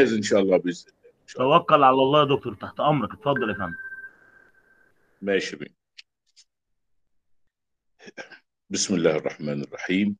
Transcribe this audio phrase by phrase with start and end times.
[0.00, 1.58] إن شاء الله بإذن الله إن شاء الله.
[1.58, 3.12] توكل على الله يا دكتور تحت أمرك.
[3.12, 3.74] اتفضل يا فندم.
[5.22, 5.74] ماشي بيه.
[8.70, 10.16] بسم الله الرحمن الرحيم.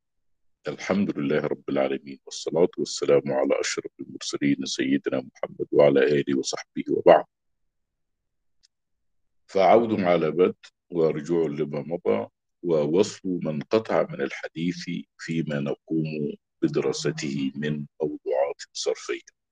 [0.68, 7.24] الحمد لله رب العالمين والصلاة والسلام على أشرف المرسلين سيدنا محمد وعلى آله وصحبه وبعد.
[9.46, 10.54] فعود على بدء
[10.90, 12.28] ورجوع لما مضى
[12.62, 14.84] ووصل من قطع من الحديث
[15.18, 16.32] فيما نقوم
[16.62, 19.43] بدراسته من موضوعات صرفية.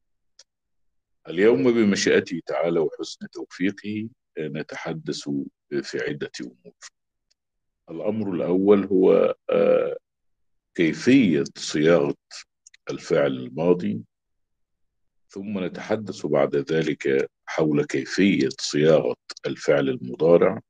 [1.29, 4.09] اليوم بمشيئته تعالى وحسن توفيقه
[4.39, 5.29] نتحدث
[5.83, 6.75] في عدة أمور.
[7.91, 9.97] الأمر الأول هو آه،
[10.75, 12.15] كيفية صياغة
[12.91, 14.05] الفعل الماضي
[15.29, 20.61] ثم نتحدث بعد ذلك حول كيفية صياغة الفعل المضارع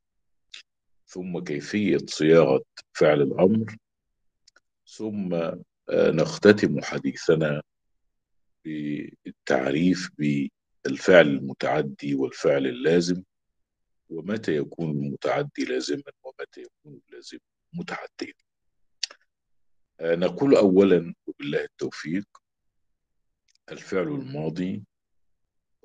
[1.07, 3.77] ثم كيفية صياغة فعل الأمر
[4.87, 5.61] ثم آه،
[6.11, 7.63] نختتم حديثنا
[8.65, 13.23] بالتعريف بالفعل المتعدي والفعل اللازم
[14.11, 17.39] ومتى يكون المتعدي لازما ومتى يكون اللازم
[17.73, 18.35] متعديا.
[20.01, 22.25] آه، نقول أولا وبالله التوفيق
[23.71, 24.83] الفعل الماضي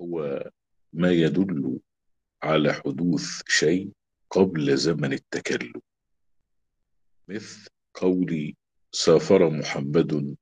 [0.00, 0.50] هو
[0.92, 1.80] ما يدل
[2.42, 3.92] على حدوث شيء
[4.30, 5.80] قبل زمن التكلم
[7.28, 8.56] مثل قولي
[8.92, 10.36] سافر محمد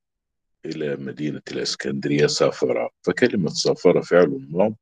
[0.66, 4.74] إلى مدينة الإسكندرية سافر فكلمة سافر فعل ماض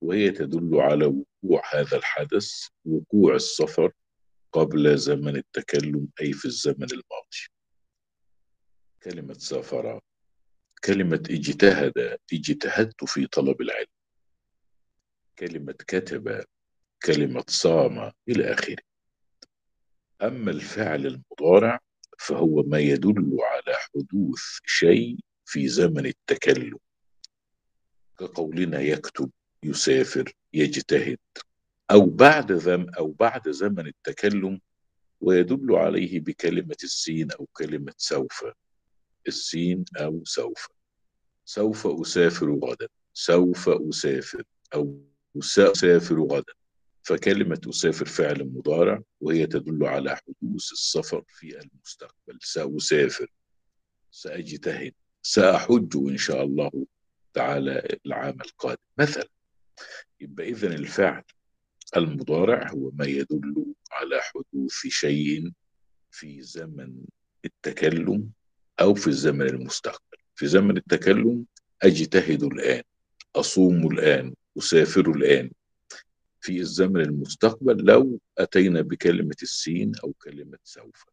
[0.00, 3.92] وهي تدل على وقوع هذا الحدث وقوع السفر
[4.52, 7.48] قبل زمن التكلم أي في الزمن الماضي.
[9.02, 10.00] كلمة سافر
[10.84, 13.86] كلمة اجتهد اجتهدت في طلب العلم.
[15.38, 16.44] كلمة كتب
[17.04, 18.76] كلمة صام إلى آخره.
[20.22, 21.80] أما الفعل المضارع
[22.20, 26.78] فهو ما يدل على حدوث شيء في زمن التكلم.
[28.18, 29.30] كقولنا يكتب
[29.62, 31.18] يسافر يجتهد.
[31.90, 34.60] أو بعد ذم أو بعد زمن التكلم
[35.20, 38.44] ويدل عليه بكلمة السين أو كلمة سوف.
[39.28, 40.68] السين أو سوف.
[41.44, 42.88] سوف أسافر غدا.
[43.14, 44.42] سوف أسافر.
[44.74, 45.04] أو
[45.40, 46.52] سأسافر غدا.
[47.10, 52.38] فكلمة أسافر فعل مضارع وهي تدل على حدوث السفر في المستقبل.
[52.40, 53.32] سأسافر.
[54.10, 54.94] سأجتهد.
[55.22, 56.86] سأحج إن شاء الله
[57.34, 58.82] تعالى العام القادم.
[58.98, 59.28] مثلا
[60.20, 61.22] يبقى إذا الفعل
[61.96, 65.50] المضارع هو ما يدل على حدوث شيء
[66.10, 67.04] في زمن
[67.44, 68.30] التكلم
[68.80, 70.18] أو في الزمن المستقبل.
[70.34, 71.44] في زمن التكلم
[71.82, 72.82] أجتهد الآن.
[73.36, 74.34] أصوم الآن.
[74.58, 75.50] أسافر الآن.
[76.40, 81.04] في الزمن المستقبل لو أتينا بكلمة السين أو كلمة سوف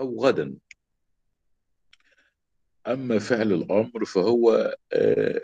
[0.00, 0.54] أو غدا.
[2.86, 5.40] أما فعل الأمر فهو آه،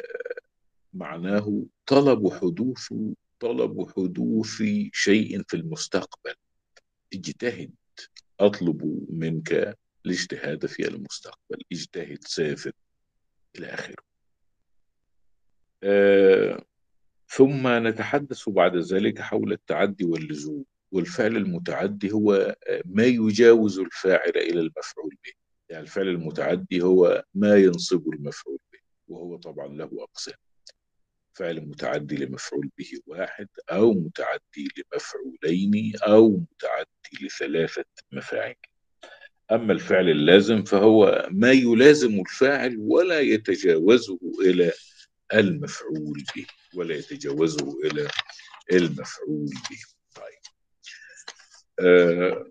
[0.92, 2.92] معناه طلب حدوث
[3.40, 4.62] طلب حدوث
[4.92, 6.34] شيء في المستقبل.
[7.14, 7.70] اجتهد
[8.40, 11.62] أطلب منك الاجتهاد في المستقبل.
[11.72, 12.72] اجتهد سافر
[13.56, 14.02] إلى آخره.
[15.82, 16.64] آه
[17.36, 20.64] ثم نتحدث بعد ذلك حول التعدي واللزوم.
[20.92, 25.32] والفعل المتعدي هو ما يجاوز الفاعل إلى المفعول به.
[25.68, 28.78] يعني الفعل المتعدي هو ما ينصب المفعول به
[29.08, 30.34] وهو طبعا له أقسام.
[31.34, 38.54] فعل متعدي لمفعول به واحد أو متعدي لمفعولين أو متعدي لثلاثة مفاعل.
[39.52, 44.72] أما الفعل اللازم فهو ما يلازم الفاعل ولا يتجاوزه إلى
[45.34, 48.08] المفعول به ولا يتجاوزه إلى
[48.72, 49.82] المفعول به.
[50.14, 50.42] طيب.
[51.80, 52.50] آه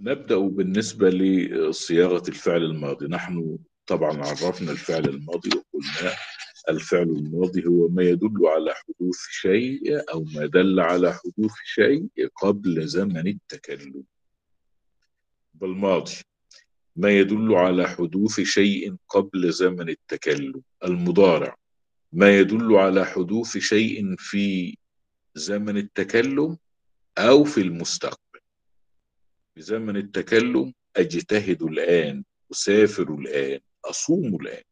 [0.00, 3.06] نبدأ بالنسبة لصياغة الفعل الماضي.
[3.06, 6.16] نحن طبعا عرفنا الفعل الماضي وقلنا
[6.68, 12.08] الفعل الماضي هو ما يدل على حدوث شيء أو ما دل على حدوث شيء
[12.42, 14.04] قبل زمن التكلم.
[15.54, 16.14] بالماضي
[16.96, 21.56] ما يدل على حدوث شيء قبل زمن التكلم المضارع.
[22.12, 24.76] ما يدل على حدوث شيء في
[25.34, 26.58] زمن التكلم
[27.18, 28.40] أو في المستقبل.
[29.54, 34.62] في زمن التكلم أجتهد الآن أسافر الآن أصوم الآن.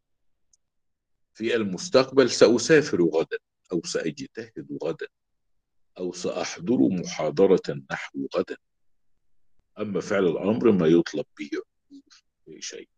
[1.35, 3.39] في المستقبل سأسافر غدا
[3.73, 5.07] أو سأجتهد غدا
[5.99, 8.57] أو سأحضر محاضرة نحو غدا.
[9.79, 11.51] أما فعل الأمر ما يطلب به
[12.59, 12.89] شيء.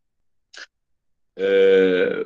[1.38, 2.24] آه،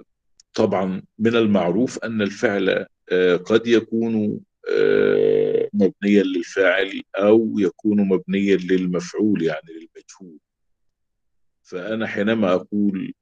[0.54, 4.40] طبعا من المعروف أن الفعل آه، قد يكون
[4.72, 10.38] آه، مبنيا للفاعل أو يكون مبنيا للمفعول يعني للمجهول.
[11.62, 13.14] فأنا حينما أقول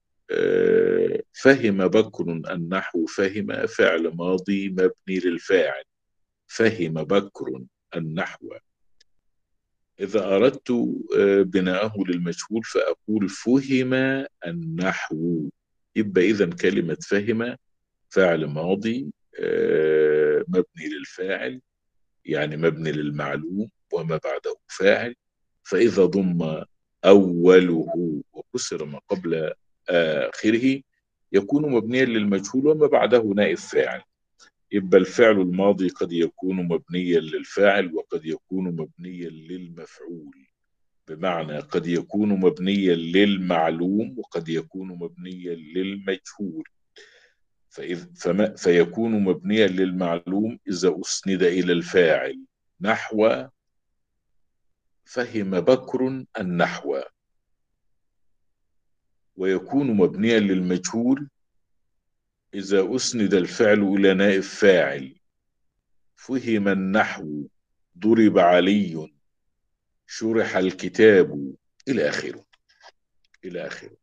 [1.32, 5.82] فهم بكر النحو فهم فعل ماضي مبني للفاعل.
[6.46, 7.64] فهم بكر
[7.96, 8.48] النحو.
[10.00, 10.70] إذا أردت
[11.18, 13.94] آه، بناءه للمجهول فأقول فهم
[14.46, 15.48] النحو.
[15.96, 17.56] يبقى إذا كلمة فهم
[18.08, 19.06] فعل ماضي
[19.40, 21.60] آه، مبني للفاعل
[22.24, 25.14] يعني مبني للمعلوم وما بعده فاعل.
[25.62, 26.62] فإذا ضم
[27.04, 29.52] أوله وكسر ما قبل
[29.88, 30.80] آخره
[31.32, 34.02] يكون مبنيا للمجهول وما بعده نائب فاعل.
[34.72, 40.46] يبقى الفعل الماضي قد يكون مبنيا للفاعل وقد يكون مبنيا للمفعول.
[41.08, 46.64] بمعنى قد يكون مبنيا للمعلوم وقد يكون مبنيا للمجهول.
[47.70, 52.44] فإذ فما فيكون مبنيا للمعلوم إذا أسند إلى الفاعل
[52.80, 53.46] نحو
[55.04, 57.00] فهم بكر النحو.
[59.36, 61.28] ويكون مبنيا للمجهول
[62.54, 65.14] إذا أسند الفعل إلى نائب فاعل
[66.16, 67.46] فهم النحو
[67.98, 69.12] ضرب علي
[70.06, 71.54] شرح الكتاب
[71.88, 72.44] إلى آخره.
[73.44, 73.96] إلى آخره.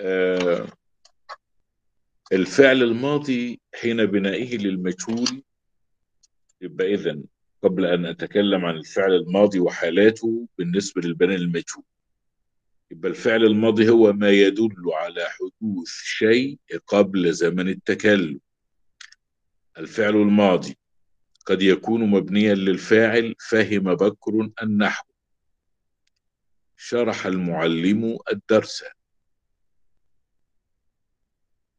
[0.00, 0.66] آه
[2.32, 5.42] الفعل الماضي حين بنائه للمجهول
[6.60, 7.24] يبقى إذن
[7.62, 11.84] قبل أن أتكلم عن الفعل الماضي وحالاته بالنسبة للبناء المجهول.
[12.92, 18.40] يبقى الفعل الماضي هو ما يدل على حدوث شيء قبل زمن التكلم.
[19.78, 20.78] الفعل الماضي
[21.46, 25.04] قد يكون مبنيا للفاعل فهم بكر النحو.
[26.76, 28.84] شرح المعلم الدرس.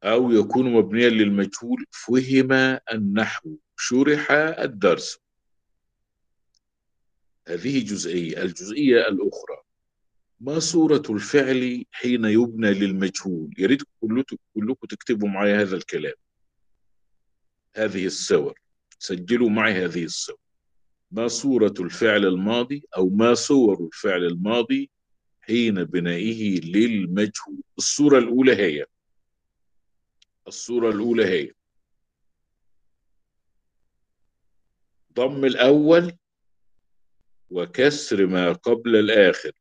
[0.04, 2.52] أو يكون مبنيا للمجهول فهم
[2.94, 3.58] النحو.
[3.78, 5.20] شرح الدرس.
[7.48, 8.42] هذه جزئية.
[8.42, 9.63] الجزئية الأخرى.
[10.44, 13.82] ما صورة الفعل حين يبنى للمجهول؟ يا ريت
[14.56, 16.14] كلكم تكتبوا معي هذا الكلام.
[17.76, 18.60] هذه الصور.
[19.00, 20.38] سجلوا معي هذه الصور.
[21.12, 24.90] ما صورة الفعل الماضي أو ما صور الفعل الماضي
[25.42, 28.86] حين بنائه للمجهول؟ الصورة الأولى هي.
[30.48, 31.52] الصورة الأولى هي.
[35.14, 36.18] ضم الأول
[37.50, 39.52] وكسر ما قبل الآخر.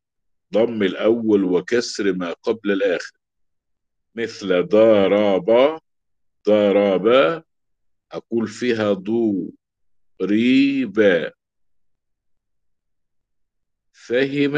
[0.52, 3.16] ضم الأول وكسر ما قبل الآخر.
[4.14, 5.80] مثل ضرب
[6.46, 7.06] ضرب
[8.12, 9.50] أقول فيها ضو
[10.22, 11.32] ريبا
[13.92, 14.56] فهم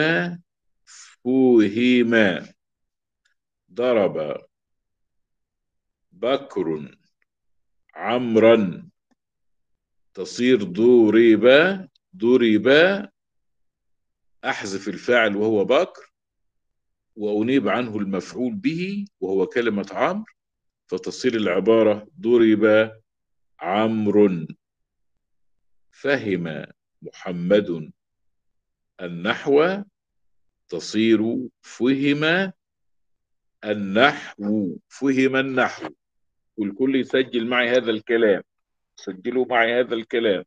[1.25, 2.55] فهم.
[3.73, 4.47] ضرب.
[6.13, 6.97] بكر
[7.95, 8.89] عمرا.
[10.15, 11.47] تصير ضرب
[12.17, 12.69] ضرب.
[14.45, 16.13] أحذف الفاعل وهو بكر
[17.17, 20.25] وأنيب عنه المفعول به وهو كلمة عمرو
[20.87, 22.93] فتصير العبارة ضرب
[23.61, 24.47] عمرو.
[25.91, 26.67] فهم
[27.03, 27.93] محمد
[29.01, 29.83] النحو
[30.69, 32.53] تصير فهم
[33.65, 35.89] النحو فهم النحو.
[36.57, 38.43] والكل يسجل معي هذا الكلام
[38.97, 40.45] سجلوا معي هذا الكلام.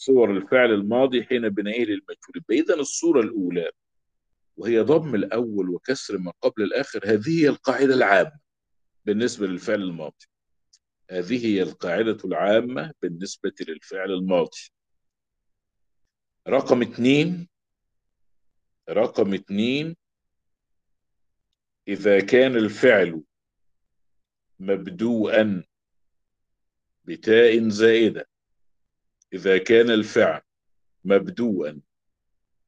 [0.00, 3.70] صور الفعل الماضي حين بنائه للمجهول إذا الصورة الأولى
[4.56, 8.38] وهي ضم الأول وكسر ما قبل الآخر هذه هي القاعدة العامة
[9.04, 10.26] بالنسبة للفعل الماضي.
[11.10, 14.70] هذه هي القاعدة العامة بالنسبة للفعل الماضي.
[16.48, 17.48] رقم اثنين
[18.90, 19.96] رقم اثنين
[21.88, 23.22] إذا كان الفعل
[24.58, 25.64] مبدوءا
[27.04, 28.29] بتاء زائدة
[29.32, 30.40] إذا كان الفعل
[31.04, 31.80] مبدوءا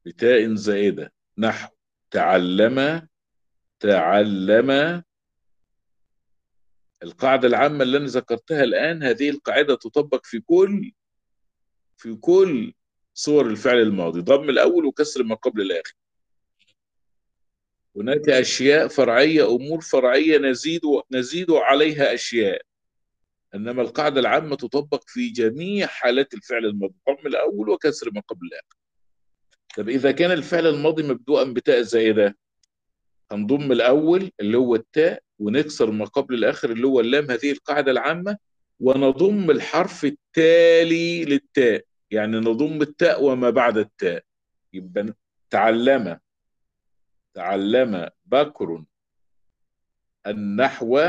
[0.05, 1.73] بتاء زائدة نحو
[2.11, 3.07] تعلم
[3.79, 5.03] تعلم.
[7.03, 10.91] القاعدة العامة اللي أنا ذكرتها الآن هذه القاعدة تطبق في كل
[11.97, 12.73] في كل
[13.13, 14.21] صور الفعل الماضي.
[14.21, 15.93] ضم الأول وكسر ما قبل الآخر.
[17.95, 22.61] هناك أشياء فرعية أمور فرعية نزيد نزيد عليها أشياء.
[23.55, 28.77] إنما القاعدة العامة تطبق في جميع حالات الفعل الماضي ضم الأول وكسر ما قبل الآخر.
[29.77, 32.37] طب إذا كان الفعل الماضي مبدوءا بتاء زائدة
[33.31, 38.37] هنضم الأول اللي هو التاء ونكسر ما قبل الآخر اللي هو اللام هذه القاعدة العامة
[38.79, 41.85] ونضم الحرف التالي للتاء.
[42.11, 44.23] يعني نضم التاء وما بعد التاء.
[44.73, 45.13] يبقى
[45.49, 46.19] تعلم
[47.33, 48.83] تعلم بكر
[50.27, 50.99] النحو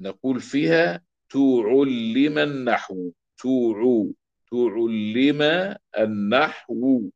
[0.00, 3.10] نقول فيها تعلم النحو.
[3.38, 4.12] توعو
[4.50, 5.42] تعلم
[5.98, 7.10] النحو.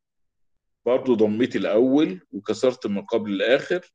[0.85, 3.91] برضو ضميت الأول وكسرت من قبل الآخر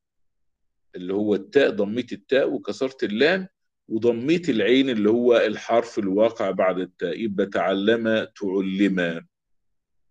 [0.94, 3.48] اللي هو التاء ضميت التاء وكسرت اللام
[3.88, 7.20] وضميت العين اللي هو الحرف الواقع بعد التاء.
[7.20, 9.26] يبقى تعلم تعلم.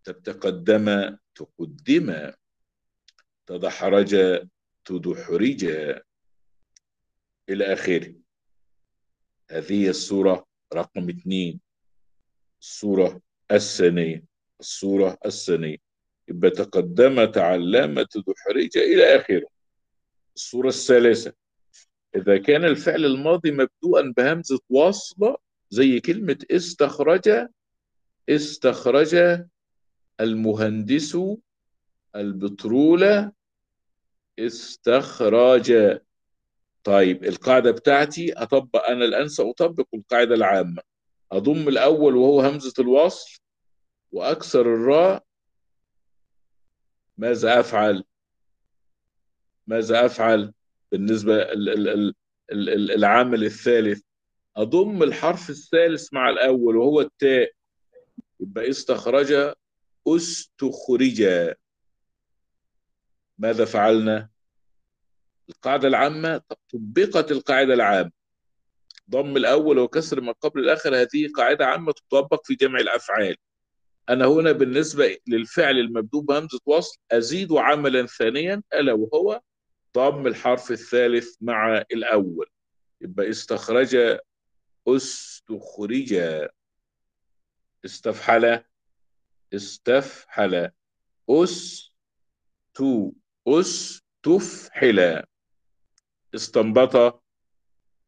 [0.03, 2.31] تقدم تقدم.
[3.47, 4.15] تدحرج
[4.85, 5.65] تدحرج.
[7.49, 8.13] إلى آخره.
[9.51, 11.59] هذه هي الصورة رقم اثنين.
[12.61, 14.23] الصورة الثانية
[14.59, 15.77] الصورة الثانية
[16.27, 19.47] يبقى تقدم تعلم تدحرج إلى آخره.
[20.35, 21.33] الصورة الثالثة.
[22.15, 25.37] إذا كان الفعل الماضي مبدوءا بهمزة وصل
[25.69, 27.47] زي كلمة استخرج
[28.29, 29.15] استخرج
[30.19, 31.17] المهندس
[32.15, 33.31] البترول
[34.39, 35.99] استخرج.
[36.83, 40.81] طيب القاعدة بتاعتي أطبق أنا الآن سأطبق القاعدة العامة.
[41.31, 43.39] أضم الأول وهو همزة الوصل
[44.11, 45.23] وأكسر الراء.
[47.17, 48.03] ماذا أفعل؟
[49.67, 50.53] ماذا أفعل
[50.91, 51.47] بالنسبة
[52.95, 54.01] العامل الثالث؟
[54.57, 57.51] أضم الحرف الثالث مع الأول وهو التاء.
[58.39, 59.53] يبقى استخرج
[60.07, 61.23] أستخرج.
[63.37, 64.29] ماذا فعلنا؟
[65.49, 66.41] القاعدة العامة
[66.73, 68.11] طبقت القاعدة العامة.
[69.09, 73.35] ضم الأول وكسر ما قبل الآخر هذه قاعدة عامة تطبق في جمع الأفعال.
[74.09, 79.41] أنا هنا بالنسبة للفعل المبدوء بهمزة وصل أزيد عملا ثانيا ألا وهو
[79.95, 82.49] ضم الحرف الثالث مع الأول.
[83.01, 84.19] يبقى استخرج
[84.87, 86.21] أستخرج.
[87.85, 88.63] استفحل.
[89.53, 90.71] استفحل.
[91.29, 91.89] أس
[92.73, 93.11] تو
[93.47, 95.23] أس تفحل
[96.35, 97.21] استنبط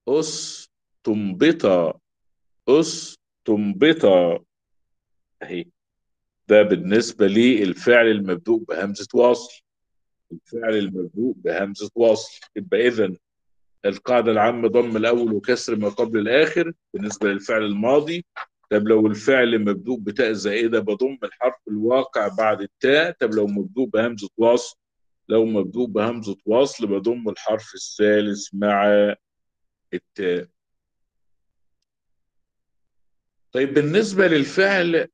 [0.08, 1.96] استنبط
[2.70, 4.06] استنبط
[5.44, 5.66] أهي.
[6.48, 9.62] ده بالنسبة للفعل المبدوء بهمزة وصل
[10.32, 13.14] الفعل المبدوء بهمزة وصل يبقى إذا
[13.86, 18.26] القاعدة العامة ضم الأول وكسر ما قبل الآخر بالنسبة للفعل الماضي.
[18.70, 24.30] طب لو الفعل مبدوء بتاء زائدة بضم الحرف الواقع بعد التاء طب لو مبدوء بهمزة
[24.38, 24.78] وصل
[25.32, 28.86] لو مبدوء بهمزة وصل بضم الحرف الثالث مع
[29.94, 30.48] التاء.
[33.52, 35.08] طيب بالنسبة للفعل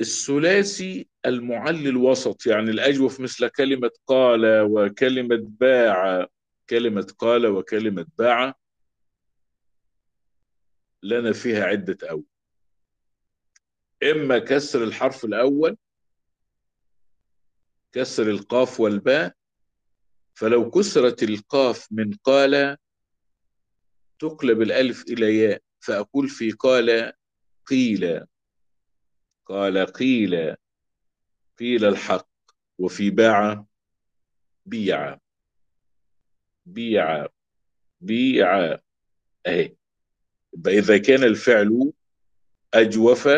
[0.00, 6.26] الثلاثي المعلي الوسط يعني الأجوف مثل كلمة قال وكلمة باع
[6.70, 8.54] كلمة قال وكلمة باع
[11.02, 12.24] لنا فيها عدة أول
[14.02, 15.76] إما كسر الحرف الأول
[17.92, 19.41] كسر القاف والباء
[20.34, 22.76] فلو كسرت القاف من قال
[24.18, 27.12] تقلب الألف إلى ياء فأقول في قال
[27.66, 28.26] قيل.
[29.46, 30.56] قال قيل
[31.58, 32.28] قيل الحق
[32.78, 33.64] وفي باع
[34.66, 35.18] بيع.
[36.66, 37.26] بيع
[38.00, 38.78] بيع.
[39.46, 41.92] يبقى إذا كان الفعل
[42.74, 43.28] أجوف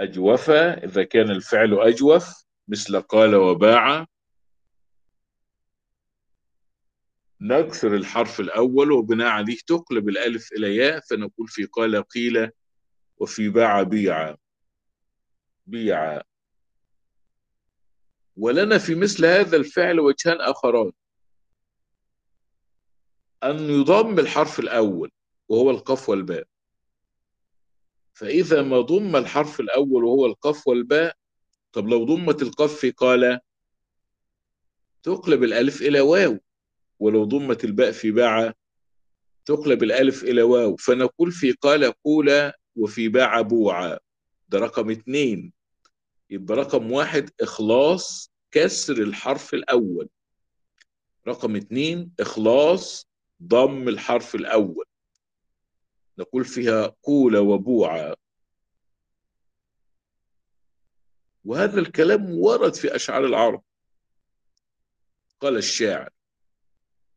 [0.00, 0.50] أجوف.
[0.50, 4.06] إذا كان الفعل أجوف مثل قال وباع
[7.40, 12.50] نكسر الحرف الأول وبناء عليه تقلب الألف إلى ياء فنقول في قال قيل
[13.16, 14.36] وفي باع بيع.
[15.66, 16.22] بيع.
[18.36, 20.92] ولنا في مثل هذا الفعل وجهان آخران.
[23.42, 25.10] أن يضم الحرف الأول
[25.48, 26.46] وهو القاف والباء.
[28.14, 31.16] فإذا ما ضم الحرف الأول وهو القاف والباء
[31.72, 33.40] طب لو ضمت القاف في قال
[35.02, 36.40] تقلب الألف إلى واو.
[37.00, 38.52] ولو ضمت الباء في باع
[39.44, 40.76] تقلب الألف إلى واو.
[40.76, 43.98] فنقول في قال قول وفي باع بوعا
[44.48, 45.52] ده رقم اتنين.
[46.30, 50.08] يبقى رقم واحد إخلاص كسر الحرف الأول.
[51.28, 53.08] رقم اتنين إخلاص
[53.42, 54.84] ضم الحرف الأول.
[56.18, 58.14] نقول فيها قول وبوعا
[61.44, 63.62] وهذا الكلام ورد في أشعار العرب.
[65.40, 66.10] قال الشاعر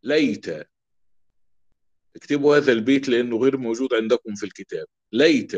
[0.07, 0.67] ليت
[2.15, 4.87] اكتبوا هذا البيت لأنه غير موجود عندكم في الكتاب.
[5.11, 5.51] ليت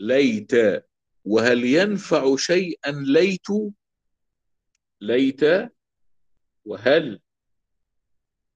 [0.00, 0.52] ليت
[1.24, 3.46] وهل ينفع شيئا ليت؟
[5.00, 5.40] ليت
[6.64, 7.20] وهل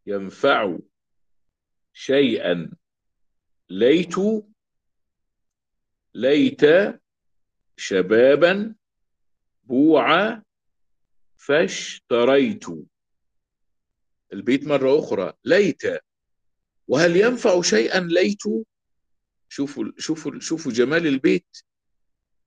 [0.07, 0.79] ينفع
[1.93, 2.71] شيئا
[3.71, 4.15] ليت؟
[6.15, 6.61] ليت
[7.77, 8.75] شبابا
[9.65, 10.43] بوع
[11.37, 12.92] فاشتريت.
[14.33, 15.33] البيت مرة أخرى.
[15.45, 15.83] ليت.
[16.89, 18.43] وهل ينفع شيئا ليت؟
[19.49, 21.57] شوفوا شوفوا شوفوا جمال البيت.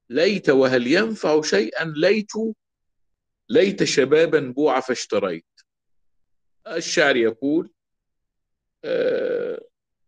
[0.10, 2.32] ليت وهل ينفع شيئا ليت؟
[3.50, 5.46] ليت شبابا بوع فاشتريت.
[6.68, 7.72] الشاعر يقول
[8.84, 9.62] آه،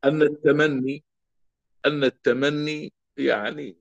[0.06, 1.04] أن التمني
[1.86, 3.78] أن التمني يعني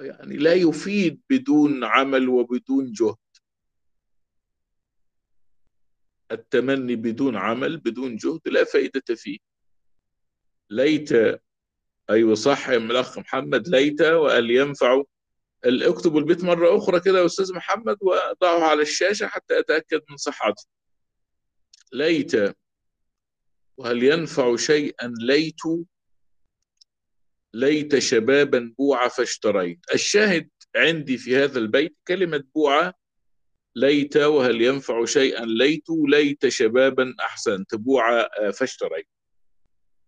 [0.00, 3.16] يعني لا يفيد بدون عمل وبدون جهد.
[6.32, 9.38] التمني بدون عمل بدون جهد لا فائدة فيه.
[10.70, 11.08] ليت
[12.10, 15.02] أيوة صح يا الأخ محمد ليت وقال ينفع.
[15.64, 20.64] اكتبوا البيت مرة أخرى كده يا أستاذ محمد وضعه على الشاشة حتى أتأكد من صحته.
[21.92, 22.32] ليت
[23.76, 25.60] وهل ينفع شيئا؟ ليت
[27.54, 29.80] ليت شبابا بوع فاشتريت.
[29.94, 32.94] الشاهد عندي في هذا البيت كلمة بوعة
[33.76, 37.74] ليت وهل ينفع شيئا؟ ليت ليت شبابا أحسنت.
[37.74, 39.08] بوع فاشتريت.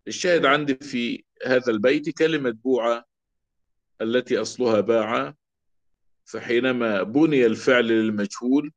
[0.07, 3.05] الشاهد عندي في هذا البيت كلمة بوعة
[4.01, 5.35] التي أصلها باع
[6.25, 8.71] فحينما بني الفعل للمجهول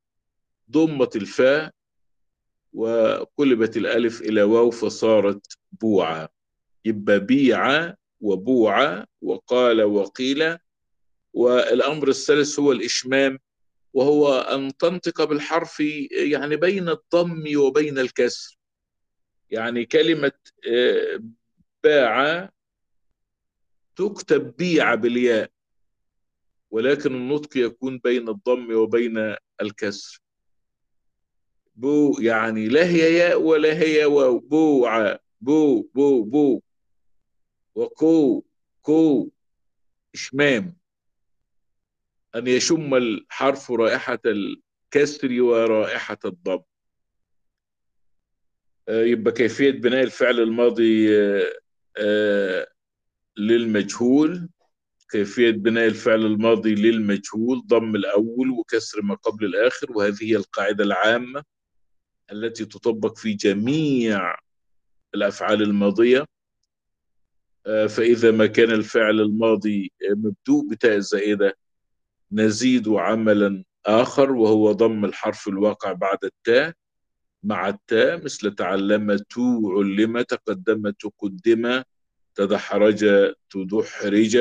[0.71, 1.73] ضمت الفاء
[2.73, 6.29] وقلبت الألف إلى واو فصارت بوعة.
[6.85, 10.59] يبقى بيع وبوع وقال وقيل
[11.33, 13.39] والأمر الثالث هو الإشمام.
[13.93, 15.81] وهو أن تنطق بالحرف
[16.11, 18.59] يعني بين الضم وبين الكسر.
[19.51, 20.33] يعني كلمة
[21.85, 22.51] باع
[23.97, 25.51] تكتب بيع بالياء
[26.71, 30.21] ولكن النطق يكون بين الضم وبين الكسر.
[31.77, 34.39] بو يعني لا هي ياء ولا هي واو.
[34.39, 36.61] بوع بو بو بو.
[37.75, 38.45] وكو
[38.83, 39.31] كو
[40.15, 40.78] إشمام.
[42.39, 46.61] أن يشم الحرف رائحة الكسر ورائحة الضم
[48.89, 51.09] يبقى كيفية بناء الفعل الماضي
[53.37, 54.49] للمجهول.
[55.11, 59.93] كيفية بناء الفعل الماضي للمجهول ضم الأول وكسر ما قبل الآخر.
[59.93, 61.45] وهذه هي القاعدة العامة
[62.33, 64.37] التي تطبق في جميع
[65.15, 66.25] الأفعال الماضية.
[67.65, 71.57] فإذا ما كان الفعل الماضي مبدوء بتاء الزائدة
[72.33, 76.73] نزيد عملا آخر وهو ضم الحرف الواقع بعد التاء
[77.43, 81.83] مع التاء مثل تعلم تو علم تقدم تقدم
[82.35, 83.33] تدحرج.
[83.51, 84.37] تدحرج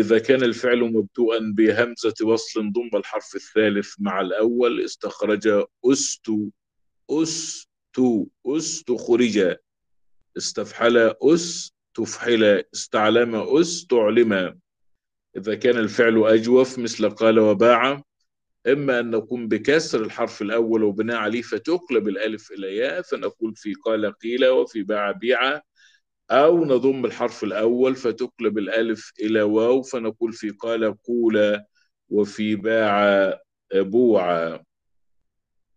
[0.00, 6.30] إذا كان الفعل مبدوءا بهمزة وصل ضم الحرف الثالث مع الأول استخرج أست
[7.10, 8.00] أست
[8.46, 9.56] أست خرج.
[10.36, 14.58] استفحل أس تفحل استعلم أس تعلم
[15.36, 18.02] إذا كان الفعل أجوف مثل قال وباع
[18.66, 24.12] إما أن نقوم بكسر الحرف الأول وبناء عليه فتقلب الألف إلى ياء فنقول في قال
[24.18, 25.60] قيل وفي باع بيع
[26.30, 31.64] أو نضم الحرف الأول فتقلب الألف إلى واو فنقول في قال قول
[32.08, 33.32] وفي باع
[33.74, 34.60] بوع.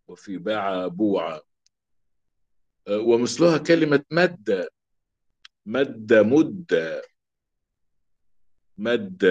[0.08, 1.42] وفي باع بوع.
[2.90, 4.68] ومثلها كلمة مد
[5.66, 7.02] مد مد.
[8.78, 9.26] مد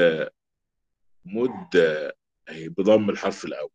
[1.25, 1.77] مد
[2.49, 3.71] أي بضم الحرف الأول.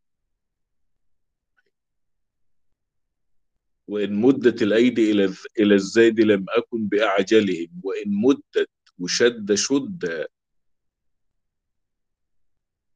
[3.88, 10.28] وإن مدت الأيدي إلى إلى الزيد لم أكن بأعجلهم وإن مدت وشد شد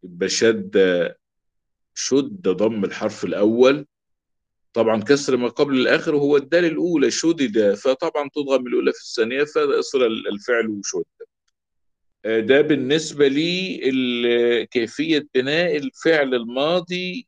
[0.03, 0.29] يبقى
[1.93, 3.87] شد ضم الحرف الأول.
[4.73, 10.03] طبعا كسر ما قبل الآخر هو الدال الأولى شدد فطبعا تضغم الأولى في الثانية فيصل
[10.03, 11.25] الفعل شد.
[12.25, 17.27] ده بالنسبة لي كيفية بناء الفعل الماضي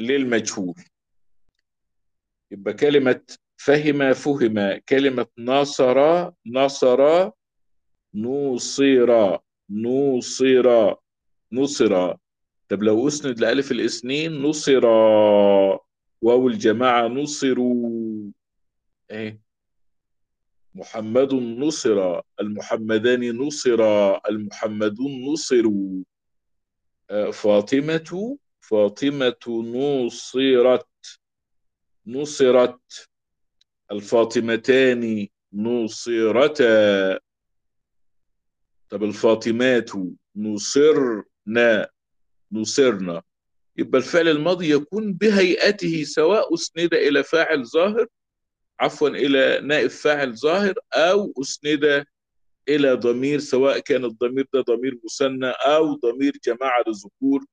[0.00, 0.74] للمجهول.
[2.50, 3.20] يبقى كلمة
[3.56, 7.30] فهم فهم كلمة نصر نصر
[8.14, 9.38] نوصر
[9.70, 10.94] نوصر
[11.52, 12.14] نصر.
[12.68, 14.84] طب لو أسند لألف الاثنين نصر.
[16.22, 18.30] واو الجماعة نصروا.
[19.10, 19.43] إيه؟
[20.74, 26.02] محمد نصر المحمدان نصرا المحمدون نصروا
[27.32, 29.62] فاطمة فاطمة
[30.06, 30.86] نصرت
[32.06, 33.08] نصرت.
[33.92, 37.18] الفاطمتان نصرتا
[38.90, 39.90] طب الفاطمات
[40.36, 41.88] نصرنا
[42.52, 43.22] نصرنا
[43.76, 48.06] يبقى الفعل الماضي يكون بهيئته سواء أسند إلى فاعل ظاهر
[48.80, 52.06] عفوا إلى نائب فاعل ظاهر أو أسند
[52.68, 57.44] إلى ضمير سواء كان الضمير ده ضمير مثنى أو ضمير جماعة لذكور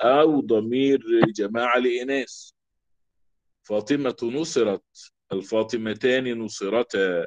[0.00, 1.02] أو ضمير
[1.36, 2.50] جماعة لإناث.
[3.62, 4.82] فاطمة نصرت
[5.32, 7.26] الفاطمتان نصرتا.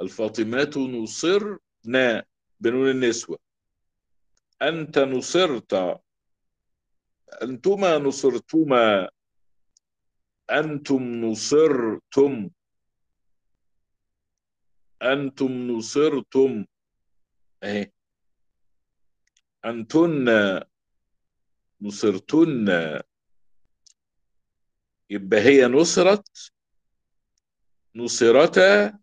[0.00, 2.24] الفاطمات نصرنا
[2.60, 3.38] بنون النسوة.
[4.62, 6.00] أنت نصرت.
[7.42, 9.08] أنتما نصرتما.
[10.50, 12.50] أنتم نصرتم.
[15.02, 16.66] أنتم نصرتم.
[17.62, 17.92] أهي
[19.64, 20.26] أنتن
[21.80, 22.68] نصرتن.
[25.10, 26.52] يبقى هي نصرت.
[27.94, 28.98] نصرتا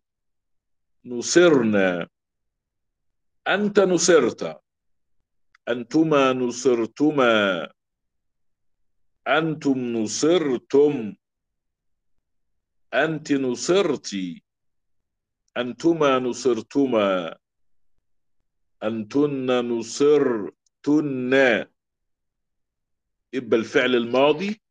[1.06, 2.08] نصرنا.
[3.48, 4.62] أنت نصرت.
[5.70, 7.70] أنتما نصرتما.
[9.28, 11.16] أنتم نصرتم.
[12.94, 14.49] أنت نصرتي.
[15.60, 17.38] أنتما نصرتما.
[18.84, 21.34] أنتن نصرتن.
[23.34, 24.62] يبقى الفعل الماضي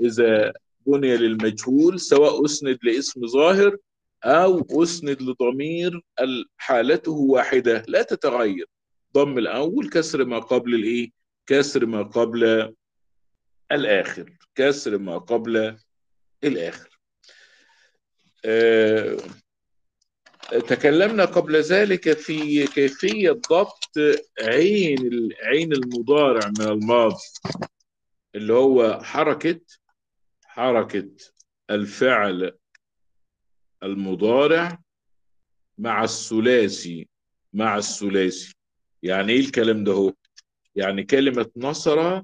[0.00, 0.52] إذا
[0.86, 3.76] بني للمجهول سواء أسند لاسم ظاهر
[4.24, 6.00] أو أسند لضمير
[6.56, 7.84] حالته واحدة.
[7.88, 8.66] لا تتغير.
[9.14, 11.10] ضم الأول كسر ما قبل الإيه؟
[11.46, 12.74] كسر ما قبل
[13.72, 14.38] الآخر.
[14.54, 15.76] كسر ما قبل
[16.44, 17.00] الآخر.
[18.44, 19.16] أه
[20.50, 23.92] تكلمنا قبل ذلك في كيفية ضبط
[24.42, 27.22] عين عين المضارع من الماضي
[28.34, 29.60] اللي هو حركة
[30.44, 31.10] حركة
[31.70, 32.58] الفعل
[33.82, 34.78] المضارع
[35.78, 37.08] مع الثلاثي
[37.52, 38.54] مع الثلاثي.
[39.02, 40.12] يعني إيه الكلام ده هو؟
[40.76, 42.22] يعني كلمة نصر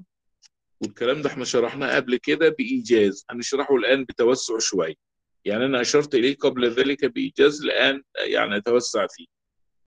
[0.81, 3.25] والكلام ده إحنا شرحناه قبل كده بإيجاز.
[3.29, 5.06] هنشرحه الآن بتوسع شوية.
[5.47, 9.25] يعني أنا أشرت إليه قبل ذلك بإيجاز الآن يعني أتوسع فيه.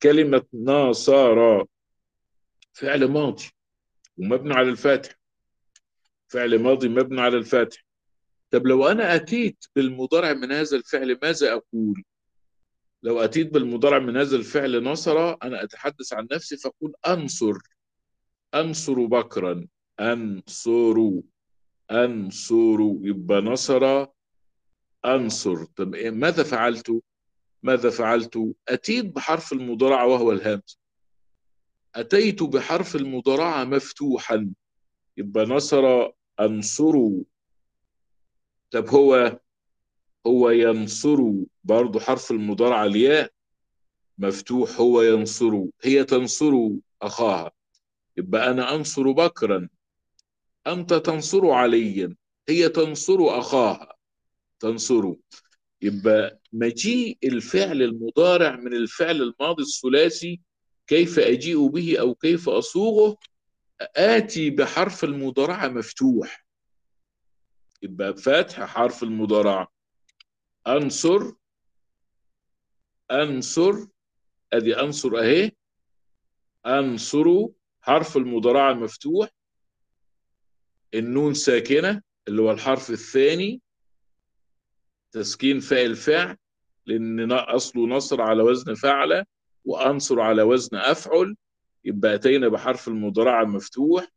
[0.02, 1.64] كلمة ناصر
[2.72, 3.44] فعل ماضي
[4.18, 5.18] ومبني على الفاتح.
[6.28, 7.84] فعل ماضي مبني على الفاتح.
[8.50, 12.04] طب لو أنا أتيت بالمضارع من هذا الفعل ماذا أقول؟
[13.02, 17.58] لو أتيت بالمضارع من هذا الفعل نصر أنا أتحدث عن نفسي فأقول أنصر.
[18.54, 19.66] أنصر بكرا.
[20.00, 21.10] أنصر.
[21.90, 22.78] أنصر.
[23.02, 24.06] يبقى نصر
[25.04, 25.64] أنصر.
[25.64, 27.02] طب ماذا فعلت؟
[27.62, 30.80] ماذا فعلت؟ أتيت بحرف المضارعة وهو الهمز.
[31.94, 34.52] أتيت بحرف المضارعة مفتوحا.
[35.16, 36.10] يبقى نصر
[36.40, 36.94] أنصر.
[38.70, 39.40] طب هو
[40.26, 41.18] هو ينصر.
[41.64, 43.32] برضه حرف المضارعة الياء
[44.18, 45.64] مفتوح هو ينصر.
[45.82, 46.52] هي تنصر
[47.02, 47.52] أخاها.
[48.16, 49.68] يبقى أنا أنصر بكرا.
[50.66, 52.16] أنت تنصر عليا.
[52.48, 53.89] هي تنصر أخاها.
[54.60, 55.14] تنصر
[55.82, 60.40] يبقى مجيء الفعل المضارع من الفعل الماضي الثلاثي
[60.86, 63.16] كيف أجيء به أو كيف أصوغه؟
[63.80, 66.46] آتي بحرف المضارعة مفتوح.
[67.82, 69.72] يبقى فتح حرف المضارعة.
[70.66, 71.32] أنصر.
[73.10, 73.86] أنصر.
[74.52, 75.52] أدي أنصر أهي.
[76.66, 77.46] أنصر.
[77.80, 79.28] حرف المضارعة المفتوح
[80.94, 83.62] النون ساكنة اللي هو الحرف الثاني.
[85.12, 86.36] تسكين فاء الفعل
[86.86, 89.24] لأن أصله نصر على وزن فعل
[89.64, 91.36] وأنصر على وزن أفعل
[91.84, 94.08] يبقى أتينا بحرف المضارعة المفتوح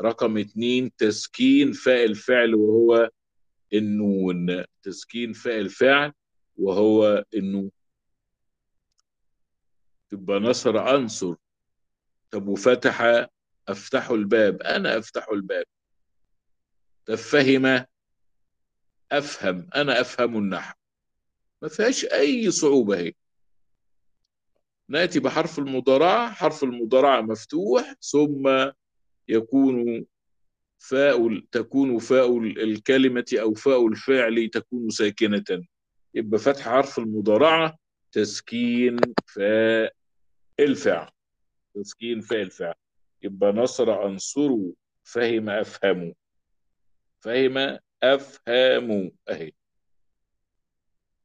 [0.00, 3.10] رقم اتنين تسكين فاء الفعل وهو
[3.72, 6.12] النون تسكين فاء الفعل
[6.56, 7.70] وهو النون
[10.10, 11.34] تبقى نصر أنصر.
[12.30, 13.26] طب وفتح
[13.68, 15.64] أفتح الباب أنا أفتح الباب.
[17.06, 17.84] طب فهم
[19.12, 20.74] أفهم أنا أفهم النحو.
[21.62, 23.12] ما فيهاش أي صعوبة هي.
[24.88, 28.70] نأتي بحرف المضارعة حرف المضارعة مفتوح ثم
[29.28, 30.06] يكون
[30.78, 35.44] فاء تكون فاء الكلمة أو فاء الفعل تكون ساكنة.
[36.14, 37.78] يبقى فتح حرف المضارعة
[38.12, 39.92] تسكين فاء
[40.60, 41.10] الفعل.
[41.74, 42.74] تسكين فاء الفعل.
[43.22, 44.56] يبقى نصر أنصر
[45.04, 46.14] فهم أفهم
[47.20, 49.52] فهم أفهم أهي.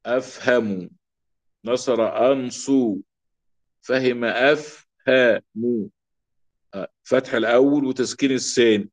[0.06, 0.90] أفهم
[1.64, 3.00] نصر أنصو.
[3.80, 5.90] فهم أفهم
[7.02, 8.90] فتح الأول وتسكين الثاني.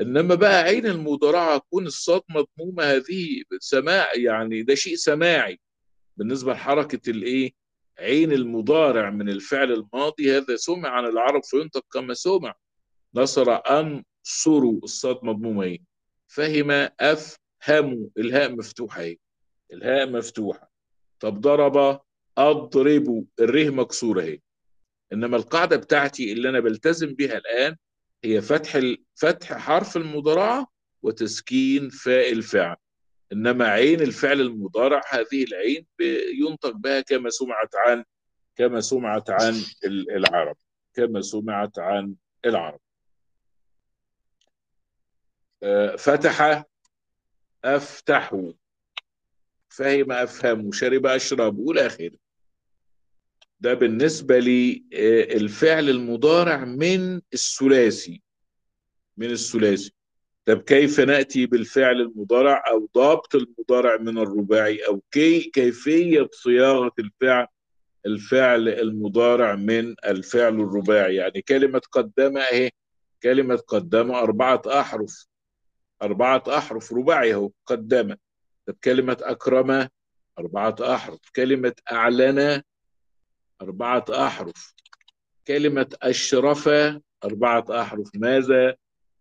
[0.00, 5.60] إنما بقى عين المضارعة تكون الصاد مضمومة هذه سماع يعني ده شيء سماعي.
[6.16, 7.52] بالنسبة لحركة الإيه؟
[7.98, 10.36] عين المضارع من الفعل الماضي.
[10.36, 12.54] هذا سمع عن العرب فينطق كما سمع.
[13.14, 15.91] نصر أنصر الصاد مضمومة إيه
[16.34, 19.18] فهم أفهم الهاء مفتوحة إيه
[19.72, 20.72] الهاء مفتوحة.
[21.20, 22.00] طب ضرب
[22.38, 23.26] أضرب.
[23.40, 24.40] الره مكسورة اهي
[25.12, 27.76] إنما القاعدة بتاعتي اللي أنا بلتزم بها الآن
[28.24, 28.80] هي فتح
[29.14, 30.66] فتح حرف المضارعة
[31.02, 32.76] وتسكين فاء الفعل.
[33.32, 35.86] إنما عين الفعل المضارع هذه العين
[36.40, 38.04] ينطق بها كما سمعت عن
[38.56, 40.56] كما سمعت عن العرب.
[40.94, 42.14] كما سمعت عن
[42.44, 42.80] العرب.
[45.98, 46.64] فتح
[47.64, 48.36] أفتح.
[49.68, 50.72] فهم أفهم.
[50.72, 51.58] شرب أشرب.
[51.58, 52.10] والى آخره
[53.60, 58.22] ده بالنسبة للفعل المضارع من الثلاثي.
[59.16, 59.92] من الثلاثي.
[60.46, 67.46] طب كيف نأتي بالفعل المضارع أو ضابط المضارع من الرباعي؟ أو كي كيفية صياغة الفعل
[68.06, 72.70] الفعل المضارع من الفعل الرباعي؟ يعني كلمة قدم أهي.
[73.22, 75.26] كلمة قدم أربعة أحرف.
[76.02, 78.16] أربعة أحرف رباعي أهو قدم
[78.66, 79.88] طب كلمة أكرم
[80.38, 81.30] أربعة أحرف.
[81.36, 82.62] كلمة أعلن
[83.62, 84.74] أربعة أحرف.
[85.46, 86.68] كلمة أشرف
[87.24, 88.10] أربعة أحرف.
[88.14, 88.76] ماذا؟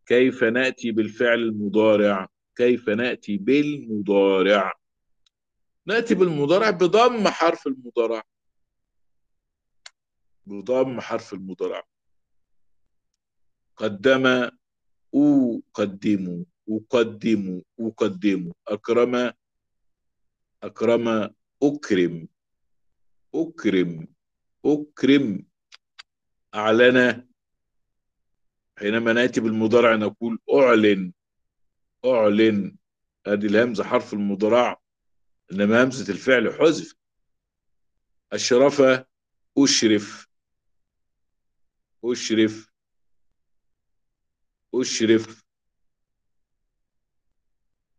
[0.06, 4.74] كيف نأتي بالفعل المضارع؟ كيف نأتي بالمضارع؟
[5.86, 8.24] نأتي بالمضارع بضم حرف المضارع.
[10.46, 11.84] بضم حرف المضارع.
[13.78, 14.50] قدم
[15.16, 16.46] أقدم.
[16.72, 18.52] أقدم أقدم.
[18.68, 19.34] أكرم
[20.64, 22.28] أكرم أكرم.
[23.36, 24.08] أكرم
[24.66, 25.46] أكرم.
[26.56, 27.28] أعلن.
[28.80, 31.14] حينما نأتي بالمضارع نقول أعلن.
[32.06, 32.78] أعلن.
[33.28, 34.82] هذه الهمزة حرف المضارع
[35.52, 36.96] إنما همزة الفعل حذف.
[38.34, 38.82] أشرف
[39.58, 40.28] أشرف.
[42.06, 42.72] أشرف.
[44.76, 45.51] أشرف.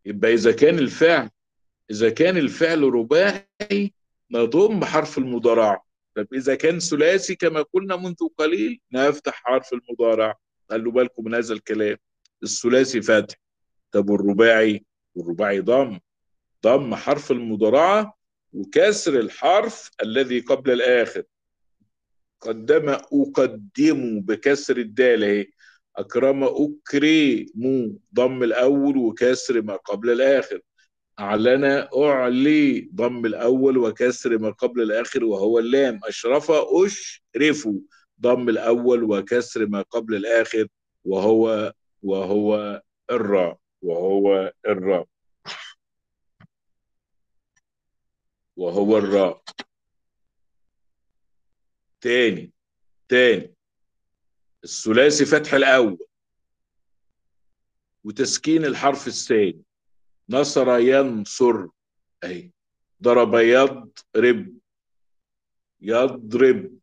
[0.04, 1.30] يبقى إذا كان الفعل
[1.90, 3.94] إذا كان الفعل رباعي
[4.30, 5.82] نضم حرف المضارع
[6.14, 10.38] طب إذا كان ثلاثي كما قلنا منذ قليل نفتح حرف المضارع
[10.70, 11.96] خلوا بالكم من هذا الكلام.
[12.42, 13.36] الثلاثي فتح
[13.92, 14.84] طب والرباعي؟
[15.14, 15.98] والرباعي ضم.
[16.64, 18.18] ضم حرف المضارعة
[18.52, 21.22] وكسر الحرف الذي قبل الآخر.
[22.40, 25.46] قدم أقدم بكسر الدال أهي.
[25.96, 30.60] أكرم أكرم ضم الأول وكسر ما قبل الآخر.
[31.20, 31.64] أعلن
[31.96, 36.00] أعلي ضم الأول وكسر ما قبل الآخر وهو اللام.
[36.04, 37.68] أشرف أشرف
[38.20, 40.66] ضم الأول وكسر ما قبل الآخر
[41.04, 45.06] وهو وهو الراء وهو الراء
[48.56, 49.42] وهو الراء
[52.00, 52.52] تاني
[53.08, 53.54] تاني.
[54.64, 56.06] الثلاثي فتح الأول
[58.04, 59.62] وتسكين الحرف الثاني.
[60.28, 61.66] نصر ينصر
[62.24, 62.52] أي
[63.02, 64.58] ضرب يضرب
[65.80, 66.78] يضرب.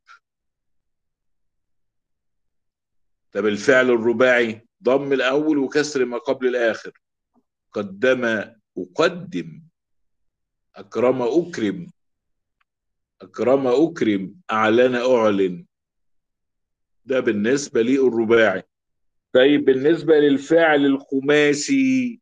[3.32, 7.00] طب الفعل الرباعي ضم الأول وكسر ما قبل الآخر.
[7.74, 8.26] قدم
[8.78, 9.62] أقدم.
[10.76, 11.92] أكرم أكرم.
[13.22, 14.36] أكرم أكرم.
[14.52, 15.66] أعلن أعلن.
[17.10, 18.64] ده بالنسبة للرباعي.
[19.34, 22.20] طيب بالنسبة للفعل الخماسي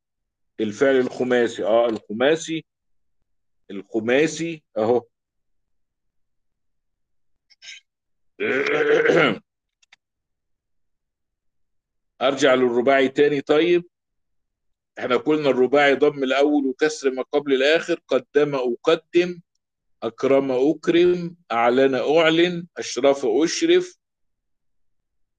[0.59, 2.65] الفعل الخماسي آه الخماسي
[3.71, 5.05] الخماسي أهو.
[12.21, 13.41] أرجع للرباعي تاني.
[13.41, 13.83] طيب
[14.99, 17.99] إحنا قلنا الرباعي ضم الأول وكسر ما قبل الآخر.
[18.07, 19.39] قدم أقدم
[20.03, 23.96] أكرم أكرم أعلن أعلن أشرف أشرف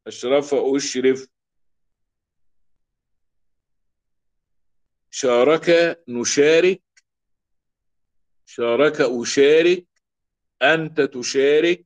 [0.08, 1.28] أشرف أشرف.
[5.10, 6.82] شارك نشارك.
[8.46, 9.86] شارك أشارك.
[10.62, 11.84] أنت تشارك.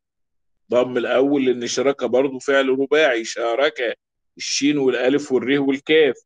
[0.71, 3.25] ضم الأول لأن شارك برضه فعل رباعي.
[3.25, 3.99] شارك
[4.37, 6.17] الشين والألف والره والكاف.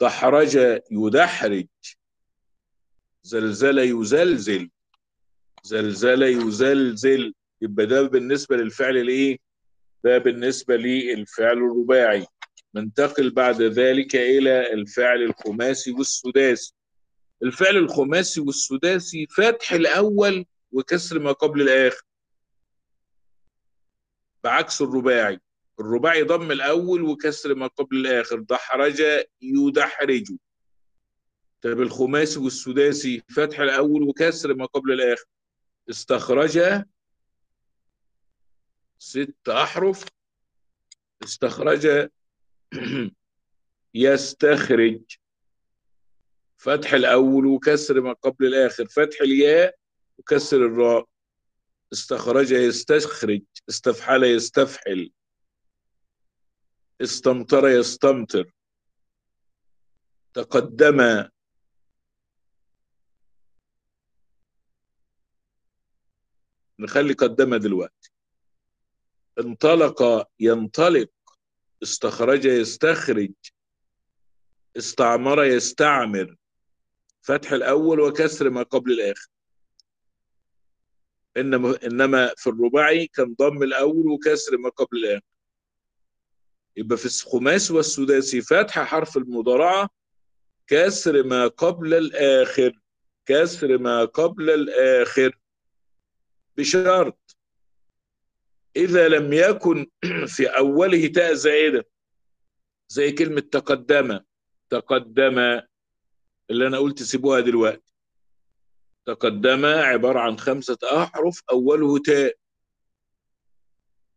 [0.00, 0.56] دحرج
[0.90, 1.66] يدحرج.
[3.22, 4.70] زلزل يزلزل.
[5.62, 7.34] زلزل يزلزل.
[7.62, 9.47] يبقى ده بالنسبة للفعل الإيه؟
[10.04, 12.26] ده بالنسبة للفعل الرباعي.
[12.74, 16.74] ننتقل بعد ذلك إلى الفعل الخماسي والسداسي.
[17.42, 22.02] الفعل الخماسي والسداسي فتح الأول وكسر ما قبل الآخر.
[24.44, 25.40] بعكس الرباعي.
[25.80, 28.40] الرباعي ضم الأول وكسر ما قبل الآخر.
[28.40, 29.02] دحرج
[29.42, 30.32] يدحرج.
[31.62, 35.24] طب الخماسي والسداسي فتح الأول وكسر ما قبل الآخر.
[35.90, 36.58] استخرج
[38.98, 40.04] ست أحرف
[41.24, 42.10] استخرج
[43.94, 45.02] يستخرج.
[46.56, 48.86] فتح الأول وكسر ما قبل الآخر.
[48.86, 49.76] فتح الياء
[50.18, 51.08] وكسر الراء.
[51.92, 53.42] استخرج يستخرج.
[53.68, 55.10] استفحل يستفحل.
[57.00, 58.52] استمطر يستمطر.
[60.34, 61.28] تقدم.
[66.78, 68.17] نخلي قدم دلوقتي.
[69.38, 71.10] انطلق ينطلق
[71.82, 73.32] استخرج يستخرج
[74.76, 76.36] استعمر يستعمر.
[77.22, 79.28] فتح الأول وكسر ما قبل الآخر.
[81.36, 85.24] إنما إنما في الرباعي كان ضم الأول وكسر ما قبل الآخر.
[86.76, 89.90] يبقى في الخماسي والسداسي فتح حرف المضارعة
[90.66, 92.80] كسر ما قبل الآخر.
[93.26, 95.38] كسر ما قبل الآخر.
[96.56, 97.17] بشرط
[98.78, 99.86] إذا لم يكن
[100.26, 101.86] في أوله تاء زائدة
[102.88, 104.20] زي كلمة تقدم
[104.70, 105.38] تقدم
[106.50, 107.94] اللي أنا قلت سيبوها دلوقتي.
[109.06, 112.34] تقدم عبارة عن خمسة أحرف أوله تاء.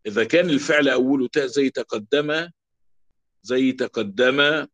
[0.05, 2.49] إذا كان الفعل أوله تاء زي تقدم
[3.41, 4.67] زي تقدم.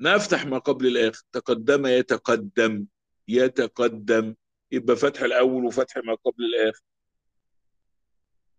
[0.00, 1.22] نفتح ما قبل الآخر.
[1.32, 2.86] تقدم يتقدم
[3.28, 4.34] يتقدم.
[4.72, 6.82] يبقى فتح الأول وفتح ما قبل الآخر.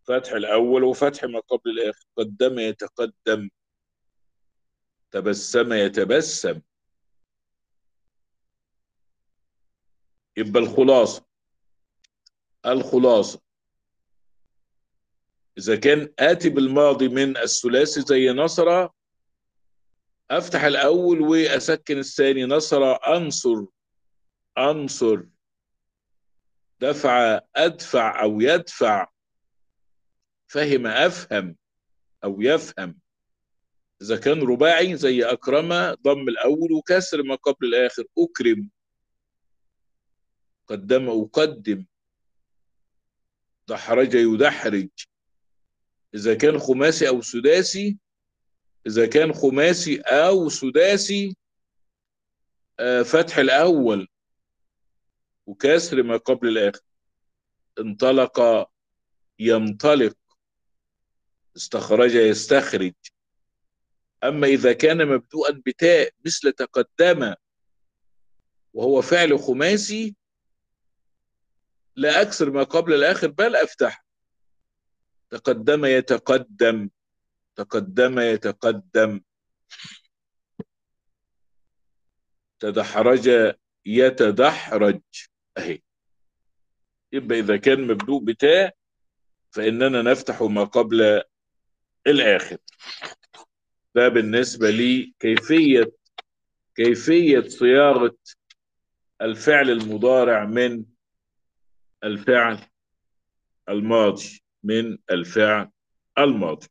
[0.07, 2.05] فتح الأول وفتح ما قبل الآخر.
[2.17, 3.49] قدم يتقدم.
[5.11, 6.61] تبسم يتبسم.
[10.37, 11.25] يبقى الخلاصة.
[12.65, 13.41] الخلاصة.
[15.57, 18.89] إذا كان آتي بالماضي من الثلاثي زي نصر
[20.31, 22.45] أفتح الأول وأسكن الثاني.
[22.45, 23.65] نصر أنصر.
[24.57, 25.23] أنصر.
[26.79, 29.16] دفع أدفع أو يدفع.
[30.47, 31.55] فهم أفهم
[32.23, 32.99] أو يفهم.
[34.01, 38.69] إذا كان رباعي زي أكرم ضم الأول وكسر ما قبل الآخر أكرم.
[40.67, 41.86] قدم أقدم
[43.67, 44.89] دحرج يدحرج.
[46.15, 47.97] إذا كان خماسي أو سداسي
[48.88, 51.36] إذا كان خماسي أو سداسي
[53.05, 54.07] فتح الأول
[55.45, 56.81] وكسر ما قبل الآخر.
[57.79, 58.69] انطلق
[59.39, 60.17] ينطلق.
[61.57, 62.93] استخرج يستخرج.
[64.23, 67.33] أما إذا كان مبدوءا بتاء مثل تقدم
[68.73, 70.15] وهو فعل خماسي
[71.95, 74.05] لا أكثر ما قبل الآخر بل أفتح.
[75.29, 76.89] تقدم يتقدم.
[77.55, 79.21] تقدم يتقدم.
[82.59, 85.01] تدحرج يتدحرج.
[85.57, 85.81] أهي.
[87.11, 88.75] يبقى إذا كان مبدوء بتاء
[89.51, 91.23] فإننا نفتح ما قبل
[92.07, 92.57] الآخر
[93.95, 95.91] ده بالنسبة لي كيفية
[96.75, 98.17] كيفية صياغة
[99.21, 100.85] الفعل المضارع من
[102.03, 102.59] الفعل
[103.69, 105.71] الماضي من الفعل
[106.17, 106.67] الماضي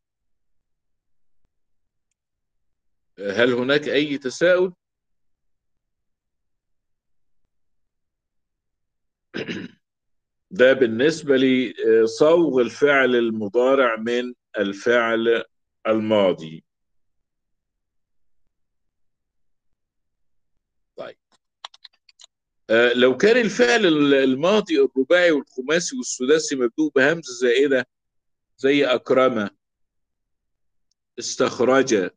[3.19, 4.73] هل هناك أي تساؤل؟
[10.51, 15.45] ده بالنسبة لصوغ الفعل المضارع من الفعل
[15.87, 16.65] الماضي.
[20.97, 21.17] طيب.
[22.71, 27.87] آه لو كان الفعل الماضي الرباعي والخماسي والسداسي مبدوء بهمزة زائدة
[28.59, 29.51] زي أكرم
[31.19, 32.11] استخرج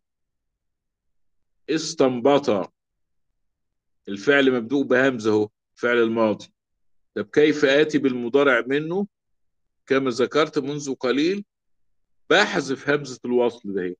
[1.70, 2.74] استنبط
[4.08, 6.54] الفعل مبدوء بهمزة أهو فعل الماضي.
[7.16, 9.08] طب كيف آتي بالمضارع منه؟
[9.88, 11.46] كما ذكرت منذ قليل
[12.30, 13.96] بحذف همزة الوصل ده.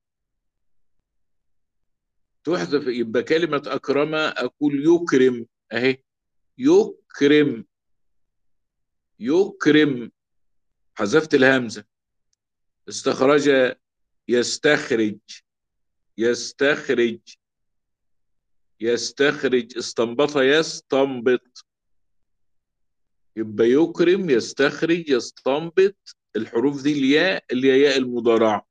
[2.44, 5.46] تحذف يبقى كلمة أكرم أقول يكرم.
[5.72, 6.02] أهي.
[6.58, 7.66] يكرم.
[9.18, 10.12] يكرم.
[10.94, 11.84] حذفت الهمزة.
[12.88, 13.74] استخرج
[14.28, 15.18] يستخرج.
[16.18, 17.20] يستخرج.
[18.80, 19.78] يستخرج.
[19.78, 21.66] استنبط يستنبط.
[23.36, 26.19] يبقى يكرم يستخرج يستنبط.
[26.36, 28.66] الحروف دي الياء اللي هي ياء المضارعة.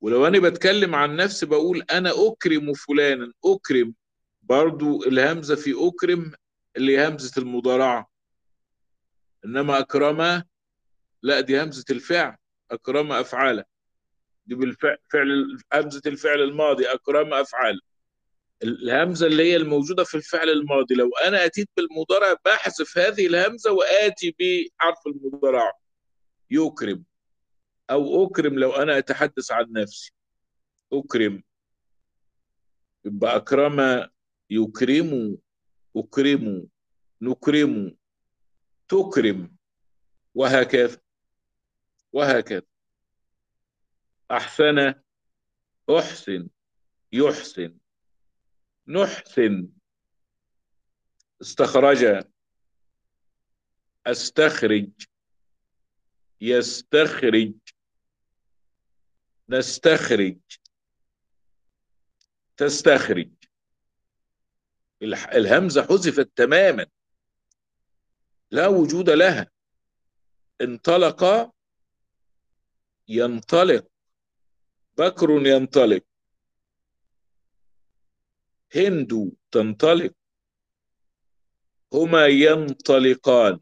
[0.00, 3.94] ولو أنا بتكلم عن نفسي بقول أنا أكرم فلانا أكرم.
[4.42, 6.32] برضو الهمزة في أكرم
[6.76, 8.10] اللي هي همزة المضارعة.
[9.44, 10.42] إنما أكرم
[11.22, 12.36] لا دي همزة الفعل.
[12.70, 13.64] أكرم أفعاله
[14.46, 16.86] دي بالفعل فعل همزة الفعل الماضي.
[16.86, 17.80] أكرم أفعاله
[18.62, 20.94] الهمزة اللي هي الموجودة في الفعل الماضي.
[20.94, 25.72] لو أنا أتيت بالمضارع بحذف هذه الهمزة وآتي بحرف المضارع
[26.54, 27.04] يكرم
[27.90, 30.12] أو أكرم لو أنا أتحدث عن نفسي.
[30.92, 31.42] أكرم.
[33.04, 34.08] يبقى أكرم
[34.50, 35.38] يكرم
[35.96, 36.68] أكرم
[37.22, 37.96] نكرم
[38.88, 39.56] تكرم.
[40.34, 41.00] وهكذا.
[42.12, 42.62] وهكذا.
[44.30, 44.94] أحسن
[45.90, 46.48] أحسن
[47.12, 47.78] يحسن
[48.88, 49.68] نحسن.
[51.42, 52.24] استخرج.
[54.06, 54.90] أستخرج.
[56.40, 57.54] يستخرج.
[59.48, 60.38] نستخرج.
[62.56, 63.30] تستخرج.
[65.34, 66.86] الهمزة حذفت تماما.
[68.50, 69.50] لا وجود لها.
[70.60, 71.50] انطلق.
[73.08, 73.86] ينطلق.
[74.98, 76.04] بكر ينطلق.
[78.76, 80.14] هند تنطلق.
[81.92, 83.60] هما ينطلقان.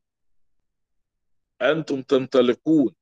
[1.63, 2.95] أنتم تنطلقون.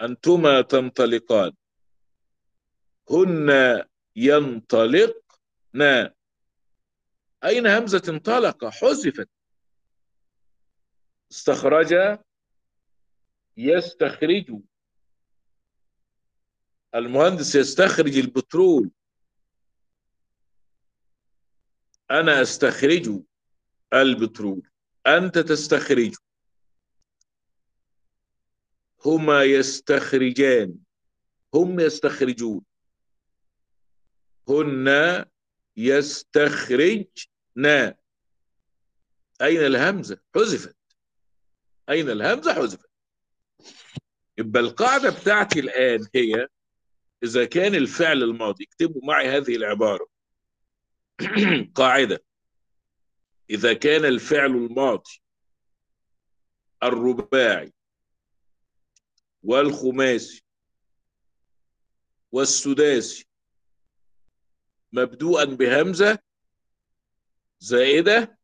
[0.00, 1.52] أنتما تنطلقان.
[3.10, 3.84] هن
[4.16, 6.10] ينطلقن.
[7.44, 9.28] أين همزة انطلق؟ حذفت.
[11.32, 12.18] استخرج.
[13.56, 14.60] يستخرج.
[16.94, 18.90] المهندس يستخرج البترول.
[22.10, 23.22] أنا أستخرج
[23.92, 24.70] البترول.
[25.06, 26.14] أنت تستخرج.
[29.06, 30.74] هما يستخرجان.
[31.54, 32.62] هم يستخرجون.
[34.48, 35.24] هن
[35.76, 37.06] يستخرجن.
[39.42, 40.76] أين الهمزة؟ حذفت.
[41.88, 42.90] أين الهمزة؟ حذفت.
[44.38, 46.48] يبقى القاعدة بتاعتي الآن هي
[47.22, 50.06] إذا كان الفعل الماضي اكتبوا معي هذه العبارة.
[51.74, 52.24] قاعدة.
[53.50, 55.22] إذا كان الفعل الماضي
[56.82, 57.72] الرباعي
[59.42, 60.44] والخماسي
[62.32, 63.26] والسداسي
[64.92, 66.18] مبدوءا بهمزة
[67.60, 68.38] زائدة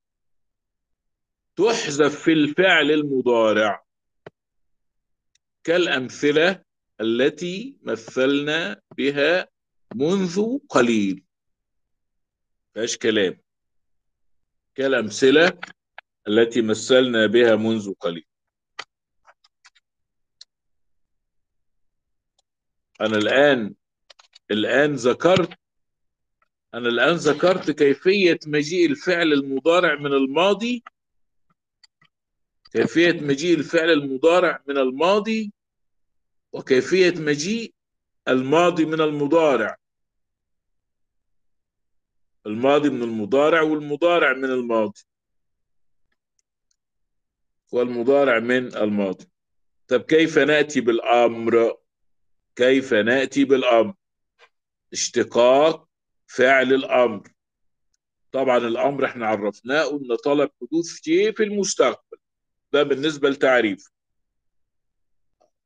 [1.56, 3.84] تحذف في الفعل المضارع
[5.64, 6.64] كالأمثلة
[7.00, 9.48] التي مثلنا بها
[9.94, 11.24] منذ قليل.
[12.74, 13.40] فاش كلام.
[14.74, 15.60] كالأمثلة
[16.28, 18.27] التي مثلنا بها منذ قليل.
[23.00, 23.74] أنا الآن
[24.50, 25.58] الآن ذكرت
[26.74, 30.84] أنا الآن ذكرت كيفية مجيء الفعل المضارع من الماضي.
[32.72, 35.52] كيفية مجيء الفعل المضارع من الماضي
[36.52, 37.74] وكيفية مجيء
[38.28, 39.76] الماضي من المضارع.
[42.46, 45.00] الماضي من المضارع والمضارع من الماضي.
[47.72, 49.28] والمضارع من الماضي.
[49.88, 51.76] طب كيف نأتي بالأمر؟
[52.58, 53.94] كيف نأتي بالأمر؟
[54.92, 55.88] اشتقاق
[56.26, 57.28] فعل الأمر.
[58.32, 62.18] طبعا الأمر إحنا عرفناه أن طلب حدوث شيء في المستقبل.
[62.72, 63.90] ده بالنسبة لتعريف.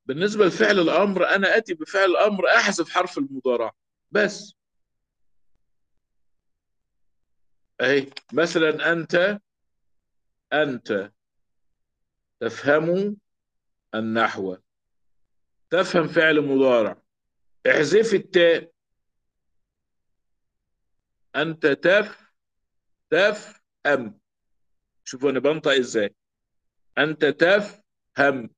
[0.07, 3.73] بالنسبة لفعل الأمر أنا أتي بفعل الأمر أحذف حرف المضارع.
[4.11, 4.55] بس.
[7.81, 8.11] أهي.
[8.33, 9.41] مثلا أنت
[10.53, 11.13] أنت
[12.41, 13.17] تفهم
[13.95, 14.57] النحو.
[15.73, 17.03] تفهم فعل مضارع.
[17.67, 18.73] احذف التاء.
[21.37, 22.33] أنت تف
[23.11, 24.21] تفهم
[25.05, 26.15] شوفوا أنا بنطق إزاي.
[26.99, 28.51] أنت تفهم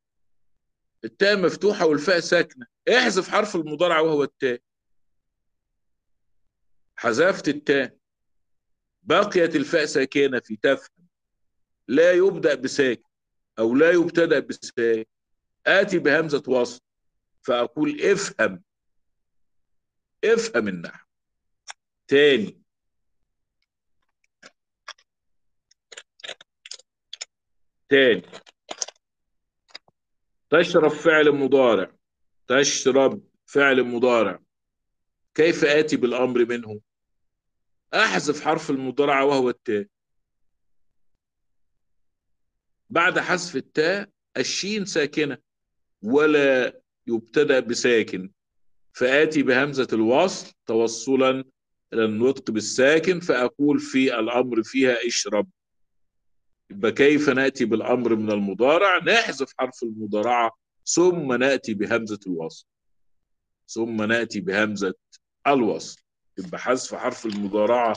[1.05, 2.67] التاء مفتوحة والفاء ساكنة.
[2.89, 4.61] احذف حرف المضارع وهو التاء.
[6.97, 7.97] حذفت التاء.
[9.03, 11.07] بقيت الفاء ساكنة في تفهم
[11.89, 13.09] لا يبدأ بساكن
[13.59, 15.05] أو لا يبتدأ بساكن
[15.67, 16.84] آتي بهمزة وصل.
[17.45, 18.63] فأقول افهم.
[20.25, 21.07] افهم النحو.
[22.09, 22.63] تاني.
[27.89, 28.23] تاني.
[30.51, 31.93] تشرب فعل مضارع.
[32.49, 34.41] تشرب فعل مضارع.
[35.35, 36.81] كيف آتي بالأمر منه؟
[37.95, 39.87] أحذف حرف المضارع وهو التاء.
[42.91, 45.39] بعد حذف التاء الشين ساكنة.
[46.03, 48.31] ولا يبتدأ بساكن.
[48.93, 51.45] فآتي بهمزة الوصل توصلا
[51.93, 55.49] إلى النطق بالساكن فأقول في الأمر فيها اشرب.
[56.71, 60.51] يبقى كيف نأتي بالأمر من المضارع؟ نحذف حرف المضارعة
[60.87, 62.67] ثم نأتي بهمزة الوصل.
[63.69, 64.95] ثم نأتي بهمزة
[65.47, 66.01] الوصل.
[66.39, 67.97] يبقى حذف حرف المضارعة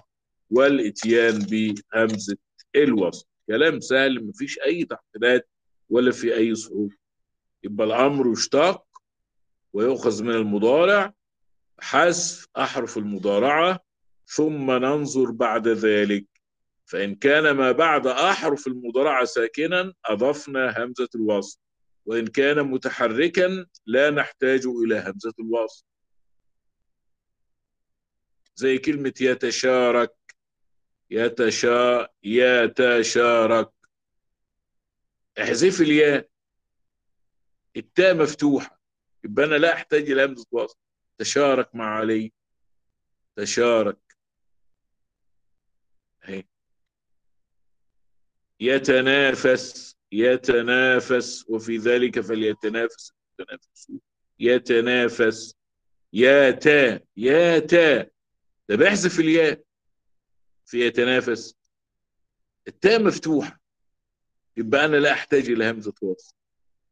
[0.50, 2.38] والإتيان بهمزة
[2.76, 3.26] الوصل.
[3.48, 5.50] كلام سهل مفيش أي تعقيدات
[5.90, 6.96] ولا في أي صعوبة.
[7.64, 8.87] يبقى الأمر يشتق
[9.78, 11.14] ويؤخذ من المضارع
[11.80, 13.80] حذف أحرف المضارعة
[14.26, 16.26] ثم ننظر بعد ذلك.
[16.86, 21.60] فإن كان ما بعد أحرف المضارعة ساكنا أضفنا همزة الوصل.
[22.06, 25.86] وإن كان متحركا لا نحتاج إلى همزة الوصل.
[28.56, 30.16] زي كلمة يتشارك.
[31.10, 33.72] يتشا يتشارك.
[35.42, 36.30] احذف الياء.
[37.78, 38.77] التاء مفتوحة.
[39.24, 40.78] يبقى أنا لا أحتاج إلى همزة وصل
[41.18, 42.34] تشارك مع علي.
[43.36, 43.98] تشارك.
[46.24, 46.44] اهي
[48.60, 49.98] يتنافس.
[50.12, 51.46] يتنافس.
[51.50, 53.14] وفي ذلك فليتنافس.
[53.40, 54.00] المتنافسون
[54.40, 55.56] يتنافس.
[56.14, 58.04] يا تا يا تا
[58.70, 59.64] ده بيحذف الياء.
[60.66, 61.56] في يتنافس.
[62.68, 63.60] التاء مفتوحة.
[64.58, 66.36] يبقى أنا لا أحتاج إلى همزة وصل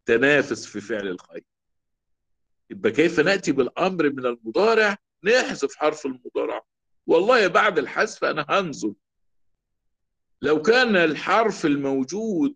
[0.06, 1.44] تنافس في فعل الخير.
[2.70, 6.62] يبقى كيف نأتي بالأمر من المضارع؟ نحذف حرف المضارع.
[7.08, 8.94] والله بعد الحذف أنا هنظر.
[10.42, 12.56] لو كان الحرف الموجود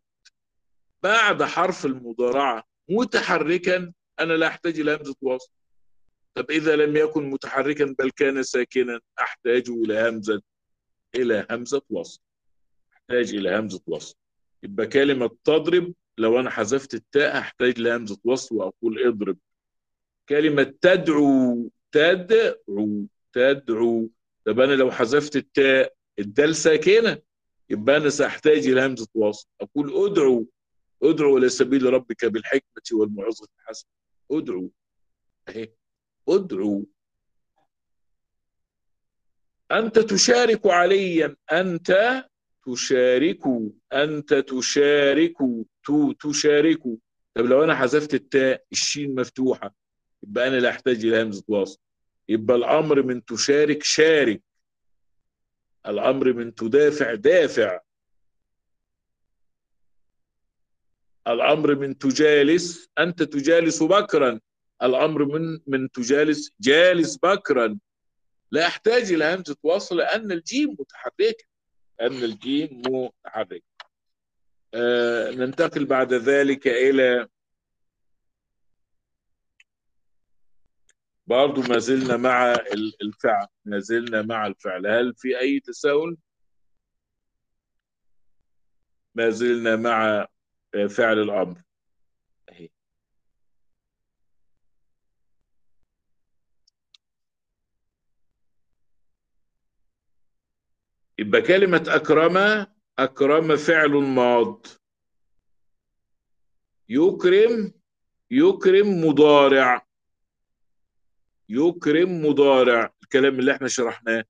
[1.03, 5.51] بعد حرف المضارعة متحركا أنا لا أحتاج إلى همزة وصل
[6.34, 10.41] طب إذا لم يكن متحركا بل كان ساكنا أحتاج إلى همزة
[11.16, 12.22] إلى همزة وصل
[12.93, 14.16] أحتاج إلى همزة وصل
[14.64, 19.38] يبقى كلمة تضرب لو أنا حذفت التاء أحتاج لهمزة وصل وأقول اضرب.
[20.30, 24.09] كلمة تدعو تدعو تدعو.
[24.45, 27.21] طب أنا لو حذفت التاء الدال ساكنة
[27.69, 30.45] يبقى أنا سأحتاج إلى همزة وصل أقول ادعو
[31.03, 33.89] ادعو إلى سبيل ربك بالحكمة والموعظة الحسنة
[34.32, 34.71] ادعو.
[35.49, 35.73] أهي.
[36.30, 36.86] ادعو.
[39.71, 41.36] أنت تشارك عليا.
[41.51, 42.23] أنت
[42.65, 43.41] تشارك
[43.93, 45.38] أنت تشارك
[45.86, 46.84] تو تشارك.
[47.34, 49.75] طب لو أنا حذفت التاء الشين مفتوحة
[50.24, 51.80] يبقى أنا لا أحتاج إلى همزة وصل
[52.30, 54.41] يبقى الأمر من تشارك شارك.
[55.88, 57.80] الأمر من تدافع دافع.
[61.28, 64.39] الأمر من تجالس أنت تجالس بكرا.
[64.84, 67.78] الأمر من من تجالس جالس بكرا.
[68.51, 71.43] لا أحتاج إلى همزة وصل لأن الجيم متحركة
[72.01, 73.63] أن الجيم متحركة
[74.74, 77.28] آه ننتقل بعد ذلك إلى
[81.30, 82.53] برضو ما زلنا مع
[83.01, 86.17] الفعل ما زلنا مع الفعل هل في أي تساؤل؟
[89.15, 90.27] ما زلنا مع
[90.89, 91.57] فعل الأمر
[92.49, 92.69] أهي.
[101.19, 102.65] يبقى كلمة أكرم
[102.99, 104.67] أكرم فعل ماض
[106.89, 107.73] يكرم
[108.32, 109.88] يكرم مضارع
[111.49, 112.93] يكرم مضارع.
[113.03, 114.25] الكلام اللي إحنا شرحناه.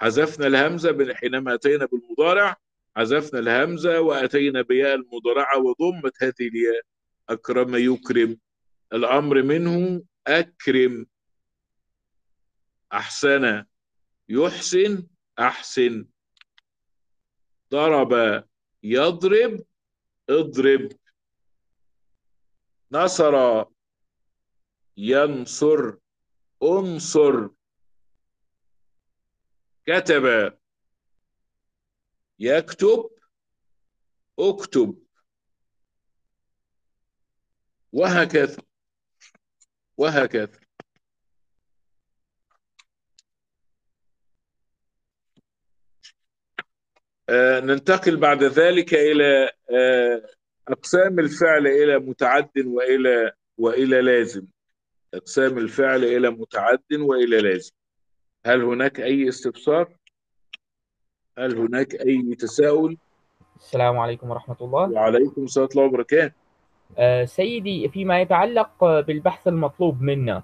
[0.00, 2.56] حذفنا الهمزة حينما أتينا بالمضارع.
[2.96, 6.82] حذفنا الهمزة وأتينا بياء المضارعة وضمت هذه الياء.
[7.28, 8.38] أكرم يكرم.
[8.92, 11.06] الأمر منه أكرم.
[12.92, 13.64] أحسن.
[14.28, 15.06] يحسن.
[15.38, 16.06] أحسن.
[17.72, 18.44] ضرب.
[18.82, 19.64] يضرب.
[20.30, 20.88] اضرب.
[22.92, 23.64] نصر.
[24.96, 25.94] ينصر.
[26.62, 27.48] انصر.
[29.86, 30.52] كتب.
[32.38, 33.10] يكتب.
[34.38, 34.98] اكتب.
[37.92, 38.56] وهكذا.
[39.96, 40.60] وهكذا.
[47.28, 50.22] آه ننتقل بعد ذلك إلى آه
[50.68, 54.46] أقسام الفعل إلى متعد وإلى وإلى لازم.
[55.14, 57.72] أقسام الفعل إلى متعد وإلى لازم
[58.46, 59.88] هل هناك أي استفسار؟
[61.38, 62.96] هل هناك أي تساؤل؟
[63.56, 66.34] السلام عليكم ورحمة الله وعليكم السلام ورحمة الله وبركاته
[66.98, 70.42] آه سيدي فيما يتعلق بالبحث المطلوب منا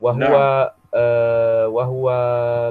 [0.00, 0.70] وهو نعم.
[0.94, 2.08] آه وهو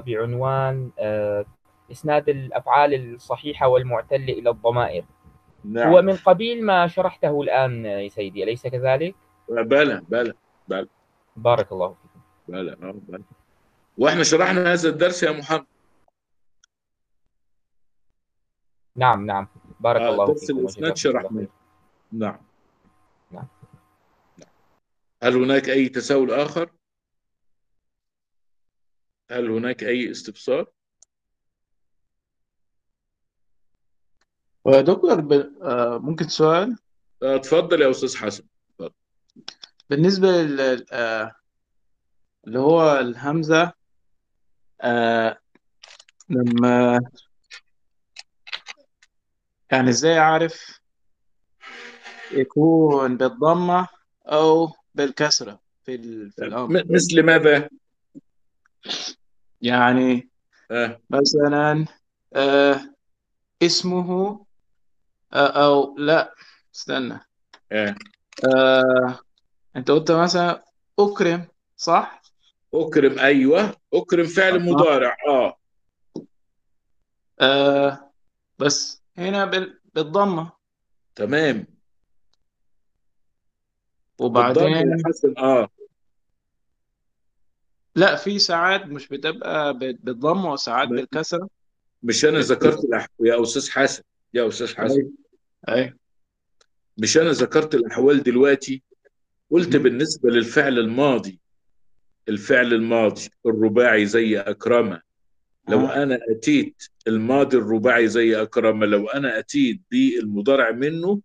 [0.08, 1.46] بعنوان آه
[1.92, 5.04] إسناد الأفعال الصحيحة والمعتلة إلى الضمائر
[5.66, 9.16] نعم هو من قبيل ما شرحته الآن يا سيدي أليس كذلك؟
[9.50, 10.34] بلى بلى
[10.68, 10.88] بلى
[11.36, 13.24] بارك الله فيكم بلى آه، بلى
[13.98, 15.66] وإحنا شرحنا هذا الدرس يا محمد
[18.96, 19.48] نعم نعم
[19.80, 21.48] بارك آه، الله درس الله شرحناه.
[22.12, 22.40] نعم
[23.32, 23.48] نعم.
[25.24, 26.72] هل هناك أي تساؤل آخر؟
[29.32, 30.66] هل هناك أي استفسار؟
[34.66, 35.32] ودكتور ب...
[35.62, 36.78] آه، ممكن سؤال
[37.24, 38.44] آه، اتفضل يا أستاذ حسن
[39.90, 40.86] بالنسبة لل...
[40.92, 41.36] آه،
[42.48, 43.74] اللي هو الهمزة
[44.82, 45.38] آه،
[46.30, 47.00] لما
[49.72, 50.80] يعني إزاي أعرف
[52.32, 53.88] يكون بالضمة
[54.26, 56.32] أو بالكسرة في ال...
[56.32, 57.70] في الأمر م- مثل ماذا؟
[59.62, 60.30] يعني
[60.72, 61.02] آه.
[61.10, 61.86] مثلا
[62.34, 62.82] آه،
[63.64, 64.46] اسمه
[65.34, 66.34] آه، أو لا
[66.76, 67.20] استنى
[67.72, 67.96] آه.
[68.48, 69.20] آه،
[69.76, 70.64] أنت قلت مثلا
[71.00, 71.48] أكرم
[71.78, 72.22] صح؟
[72.74, 73.76] أكرم أيوه.
[73.94, 74.60] أكرم فعل.
[74.66, 75.58] مضارع آه.
[77.40, 78.12] آه
[78.60, 79.80] بس هنا بال...
[79.94, 80.52] بالضمة.
[81.16, 81.56] تمام.
[84.20, 85.70] بالضم يا وبعدين حسن آه.
[87.96, 91.50] لا في ساعات مش بتبقى بال- بالضمة وساعات م- بالكسرة.
[92.04, 93.08] مش أنا ذكرت الأح...
[93.20, 94.04] يا أستاذ حسن
[94.34, 95.12] يا أستاذ حسن.
[95.70, 95.94] أي أي
[96.98, 98.84] مش أنا ذكرت الأحوال دلوقتي
[99.52, 99.76] قلت.
[99.76, 101.40] بالنسبة للفعل الماضي
[102.30, 105.00] الفعل الماضي الرباعي زي أكرم
[105.70, 106.04] لو آه.
[106.04, 111.22] أنا أتيت الماضي الرباعي زي أكرم لو أنا أتيت بالمضارع منه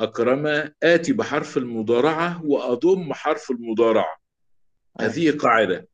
[0.00, 4.16] أكرم آتي بحرف المضارعة وأضم حرف المضارعة.
[5.00, 5.88] أي هذه قاعدة.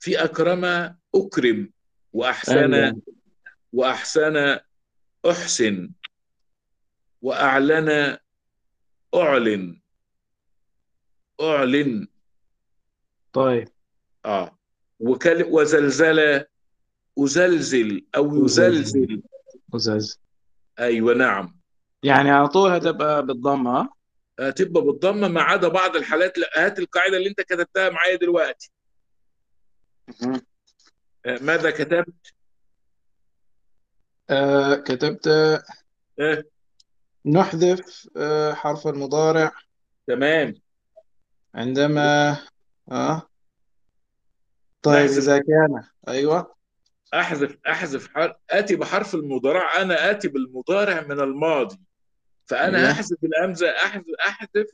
[0.00, 1.70] في أكرم أكرم
[2.12, 3.00] وأحسن
[3.72, 4.58] وأحسن
[5.30, 5.90] أحسن
[7.22, 8.18] وأعلن
[9.14, 9.81] أعلن.
[11.42, 12.06] أعلن.
[13.32, 13.68] طيب.
[14.24, 14.58] آه.
[15.00, 16.44] وكل وزلزل
[17.18, 19.22] أزلزل أو يزلزل.
[19.72, 20.20] وزاز
[20.78, 21.60] أيوة نعم.
[22.02, 23.88] يعني على طول هتبقى بالضمة ها؟
[24.40, 26.38] هتبقى بالضمة ما عدا بعض الحالات.
[26.38, 28.70] لا هات القاعدة اللي أنت كتبتها معايا دلوقتي.
[31.26, 32.32] آه، ماذا كتبت؟
[34.30, 36.44] آه كتبت آه.
[37.26, 39.52] نحذف آه حرف المضارع.
[40.06, 40.54] تمام.
[41.54, 42.38] عندما
[42.90, 43.28] آه.
[44.82, 45.84] طيب نحذف إذا كان.
[46.08, 46.54] أيوه.
[47.14, 49.82] أحذف أحذف حرف آتي بحرف المضارع.
[49.82, 51.76] أنا آتي بالمضارع من الماضي.
[52.46, 52.90] فأنا أيوه.
[52.90, 54.66] هحذف الهمزة أحذف أحذف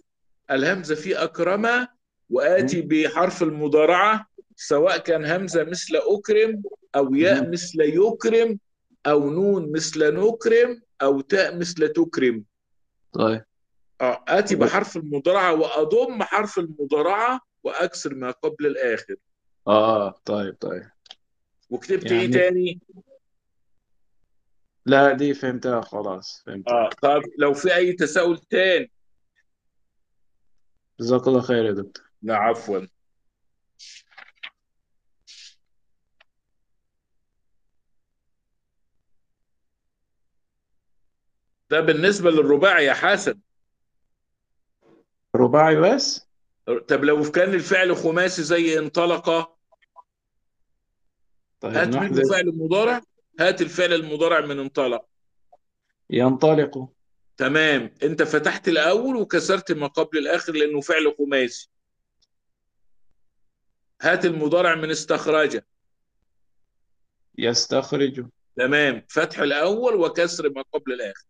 [0.50, 1.86] الهمزة في أكرم
[2.30, 2.88] وآتي مهم.
[2.88, 4.26] بحرف المضارعة
[4.56, 6.62] سواء كان همزة مثل أكرم
[6.96, 7.50] أو ياء مهم.
[7.50, 8.58] مثل يكرم
[9.06, 12.44] أو نون مثل نكرم أو تاء مثل تكرم.
[13.12, 13.44] طيب.
[14.00, 19.16] آه، آتي بحرف المضارعة وأضم حرف المضارعة وأكسر ما قبل الآخر.
[19.66, 20.90] آه طيب طيب.
[21.70, 22.80] وكتبت إيه يعني تاني؟
[24.86, 26.74] لا دي فهمتها خلاص فهمتها.
[26.74, 28.92] آه طب لو في أي تساؤل تاني؟
[31.00, 32.04] جزاك الله خير يا دكتور.
[32.22, 32.86] لا عفوا.
[41.70, 43.40] ده بالنسبة للرباعي يا حسن.
[45.38, 46.28] رباعي بس؟
[46.88, 49.50] طب لو كان الفعل خماسي زي انطلق
[51.60, 53.00] طيب هات منه فعل مضارع
[53.40, 55.04] هات الفعل المضارع من انطلق.
[56.10, 56.88] ينطلق.
[57.36, 57.94] تمام.
[58.02, 61.70] انت فتحت الأول وكسرت ما قبل الآخر لأنه فعل خماسي.
[64.02, 65.60] هات المضارع من استخرج
[67.38, 68.26] يستخرج.
[68.56, 69.06] تمام.
[69.08, 71.26] فتح الأول وكسر ما قبل الآخر.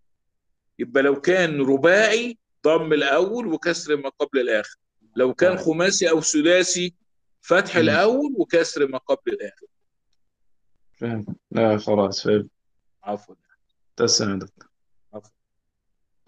[0.79, 4.77] يبقى لو كان رباعي ضم الأول وكسر ما قبل الآخر.
[5.17, 6.95] لو كان طيب خماسي أو سداسي
[7.41, 7.77] فتح.
[7.77, 9.67] الأول وكسر ما قبل الآخر.
[10.95, 11.27] فهمت.
[11.51, 12.51] لا خلاص فهمت.
[13.03, 13.35] عفوا.
[13.97, 14.69] تسلم دكتور.
[15.15, 15.31] عفوا.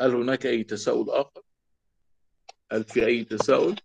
[0.00, 1.42] هل هناك أي تساؤل آخر؟
[2.72, 3.80] هل في أي تساؤل؟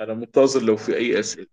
[0.00, 1.46] أنا منتظر لو في أي أسئلة.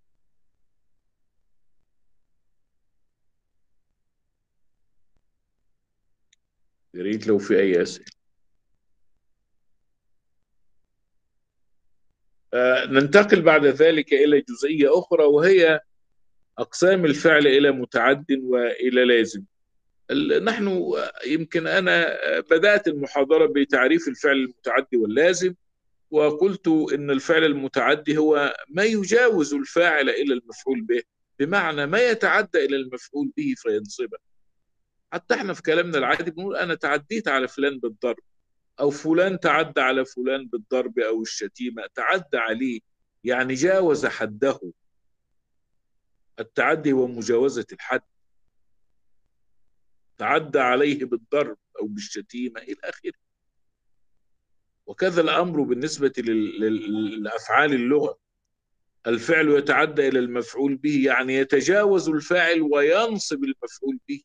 [6.93, 8.22] يا ريت لو في أي أسئلة.
[12.89, 15.79] ننتقل بعد ذلك إلى جزئية أخرى وهي
[16.57, 19.43] أقسام الفعل إلى متعد وإلى لازم.
[20.41, 25.53] نحن آه، يمكن أنا آه، بدأت المحاضرة بتعريف الفعل المتعدي واللازم
[26.11, 31.01] وقلت إن الفعل المتعدي هو ما يجاوز الفاعل إلى المفعول به
[31.39, 34.17] بمعنى ما يتعدى إلى المفعول به فينصبه.
[35.13, 38.23] حتى إحنا في كلامنا العادي بنقول أنا تعديت على فلان بالضرب.
[38.79, 42.79] أو فلان تعدى على فلان بالضرب أو الشتيمة تعدى عليه.
[43.23, 44.59] يعني جاوز حده.
[46.39, 48.01] التعدي هو مجاوزة الحد.
[50.17, 53.13] تعدى عليه بالضرب أو بالشتيمة إلى آخره.
[54.85, 58.19] وكذا الأمر بالنسبة لل- لل- لافعال اللغة.
[59.07, 64.23] الفعل يتعدى إلى المفعول به يعني يتجاوز الفاعل وينصب المفعول به.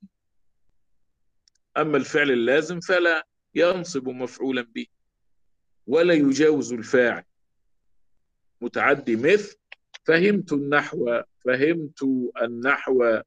[1.77, 3.27] أما الفعل اللازم فلا.
[3.59, 4.87] ينصب مفعولا به
[5.87, 7.25] ولا يجاوز الفاعل.
[8.61, 9.57] متعدي مثل
[10.05, 12.03] فهمت النحو فهمت
[12.43, 13.21] النحو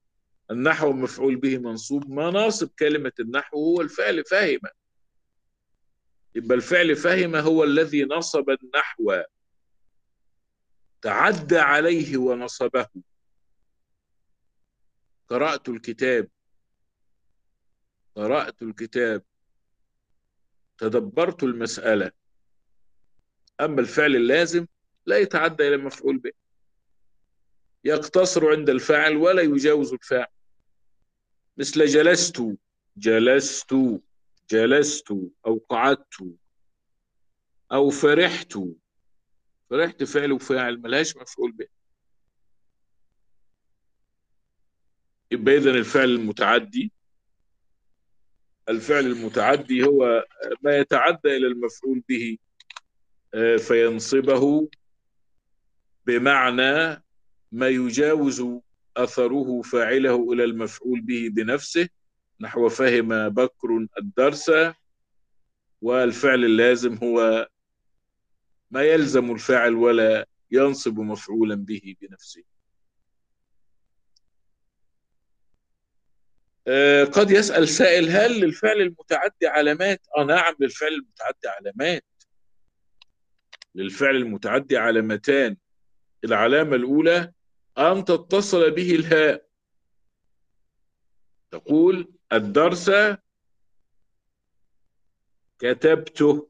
[0.51, 2.09] النحو مفعول به منصوب.
[2.09, 4.59] مناصب كلمة النحو هو الفعل فهم
[6.35, 9.21] يبقى الفعل فهم هو الذي نصب النحو.
[11.01, 12.87] تعدى عليه ونصبه.
[15.27, 16.29] قرأت الكتاب.
[18.15, 19.23] قرأت الكتاب.
[20.81, 22.11] تدبرت المسألة.
[23.61, 24.67] أما الفعل اللازم
[25.05, 26.31] لا يتعدى إلى مفعول به.
[27.83, 30.27] يقتصر عند الفاعل ولا يجاوز الفاعل.
[31.57, 32.57] مثل جلست
[32.97, 33.75] جلست
[34.49, 35.11] جلست
[35.45, 36.37] أو قعدت
[37.71, 38.53] أو فرحت.
[39.69, 41.67] فرحت فعل وفاعل ملهاش مفعول به.
[45.31, 46.91] يبقى إذن الفعل المتعدي
[48.69, 50.25] الفعل المتعدي هو
[50.61, 52.37] ما يتعدى إلى المفعول به
[53.33, 54.69] آه، فينصبه
[56.05, 57.03] بمعنى
[57.51, 58.43] ما يجاوز
[58.97, 61.89] أثره فاعله إلى المفعول به بنفسه
[62.41, 64.51] نحو فهم بكر الدرس
[65.81, 67.47] والفعل اللازم هو
[68.71, 72.43] ما يلزم الفاعل ولا ينصب مفعولا به بنفسه.
[77.11, 82.05] قد يسأل سائل هل للفعل المتعدي علامات؟ آه نعم للفعل المتعدي علامات.
[83.75, 85.57] للفعل المتعدي علامتان.
[86.23, 87.33] العلامة الأولى
[87.77, 89.45] أن تتصل به الهاء.
[91.51, 92.91] تقول الدرس
[95.59, 96.49] كتبته.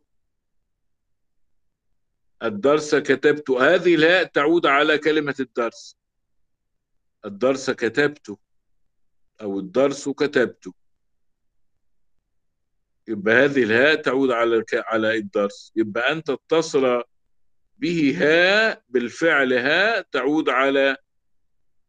[2.44, 5.98] الدرس كتبت هذه الهاء تعود على كلمة الدرس.
[7.26, 8.38] الدرس كتبته.
[9.42, 10.74] أو الدرس كتبته.
[13.08, 15.72] يبقى هذه الهاء تعود على على الدرس.
[15.76, 17.04] يبقى أن تتصل
[17.78, 20.98] به هاء بالفعل هاء تعود على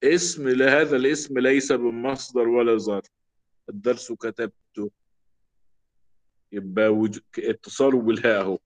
[0.05, 3.07] اسم لهذا الاسم ليس بمصدر ولا ظرف.
[3.69, 4.91] الدرس كتبته.
[6.53, 7.11] يبقى.
[7.39, 8.59] اتصاله بالهاء أهو.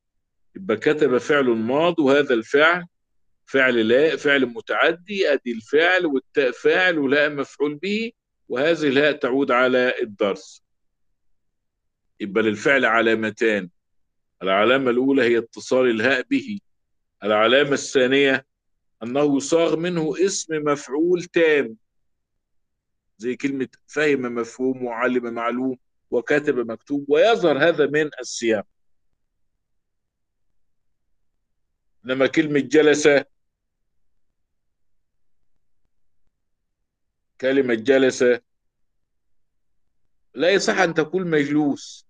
[0.57, 2.87] يبقى كتب فعل ماض وهذا الفعل
[3.47, 8.13] فعل لا فعل متعدي أدي الفعل والتاء فاعل ولا مفعول به.
[8.49, 10.63] وهذه الهاء تعود على الدرس.
[12.21, 13.71] يبقى للفعل علامتان.
[14.43, 16.59] العلامة الأولى هي اتصال الهاء به.
[17.25, 18.47] العلامة الثانية
[19.03, 21.77] أنه صاغ منه اسم مفعول تام.
[23.19, 25.79] زي كلمة فهم مفهوم وعلم معلوم
[26.11, 28.67] وكتب مكتوب ويظهر هذا من السياق.
[32.05, 33.09] إنما كلمة جلس
[37.41, 38.25] كلمة جلس
[40.35, 42.07] لا يصح أن تقول مجلوس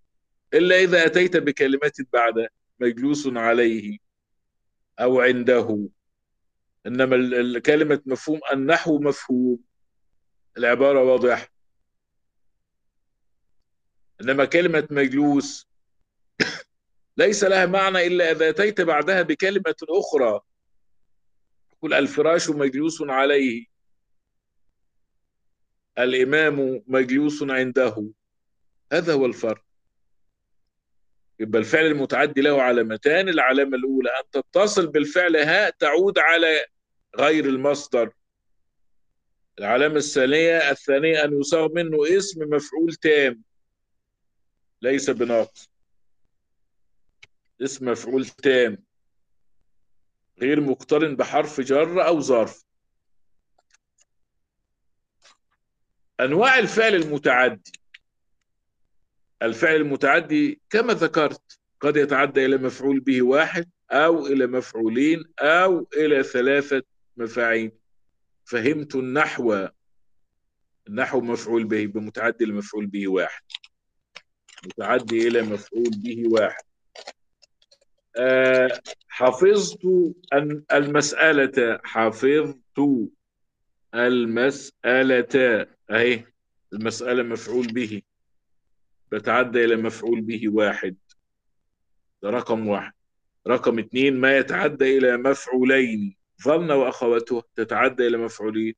[0.55, 2.49] إلا إذا أتيت بكلمات بعد
[2.81, 3.99] مجلوس عليه
[5.01, 5.89] أو عنده.
[6.87, 9.59] إنما كلمة مفهوم النحو مفهوم
[10.59, 11.49] العبارة واضحة.
[14.21, 15.69] إنما كلمة مجلوس
[17.17, 20.41] ليس لها معنى إلا إذا أتيت بعدها بكلمة أخرى.
[21.71, 23.76] تقول الفراش مجلوس عليه.
[25.99, 28.11] الإمام مجلوس عنده.
[28.93, 29.63] هذا هو الفرق.
[31.41, 33.29] يبقى الفعل المتعدي له علامتان.
[33.29, 36.67] العلامة الأولى أن تتصل بالفعل هاء تعود على
[37.19, 38.13] غير المصدر.
[39.59, 43.43] العلامة الثانية الثانية أن يصاغ منه اسم مفعول تام.
[44.83, 45.71] ليس بناقص.
[47.63, 48.79] اسم مفعول تام.
[50.41, 52.66] غير مقترن بحرف جر أو ظرف.
[56.21, 57.73] أنواع الفعل المتعدي.
[59.43, 66.23] الفعل المتعدي كما ذكرت قد يتعدى إلى مفعول به واحد أو إلى مفعولين أو إلى
[66.23, 66.83] ثلاثة
[67.17, 67.73] مفاعيل.
[68.45, 69.69] فهمت النحو
[70.89, 73.43] النحو مفعول به بمتعدي لمفعول به واحد.
[74.67, 76.65] متعدي إلى مفعول به واحد.
[78.17, 79.81] أه حفظت
[80.73, 82.81] المسألة حفظت
[83.95, 85.67] المسألة.
[85.91, 86.25] أهي
[86.73, 88.03] المسألة مفعول به.
[89.13, 90.97] بتعدى إلى مفعول به واحد.
[92.23, 92.93] ده رقم واحد.
[93.47, 98.75] رقم اثنين ما يتعدى إلى مفعولين ظن وأخواته تتعدى إلى مفعولين.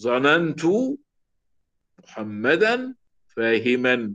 [0.00, 0.62] ظننت
[2.04, 2.94] محمدا
[3.26, 4.14] فاهما.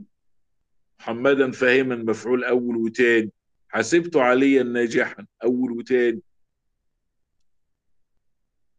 [1.00, 3.32] محمدا فاهما مفعول أول وتاني.
[3.68, 6.22] حسبت عليا ناجحا أول وتاني.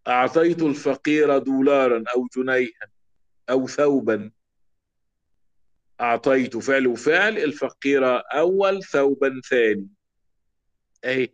[0.07, 2.94] أعطيت الفقير دولارا أو جنيها
[3.49, 4.31] أو ثوبا.
[6.01, 9.87] أعطيت فعل وفعل الفقير أول ثوبا ثاني.
[11.03, 11.29] أهي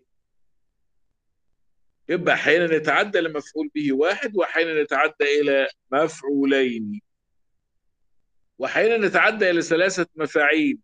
[2.10, 7.02] يبقى أحيانا نتعدى لمفعول به واحد وأحيانا نتعدى إلى مفعولين.
[8.58, 10.80] وأحيانا نتعدى إلى ثلاثة مفاعيل.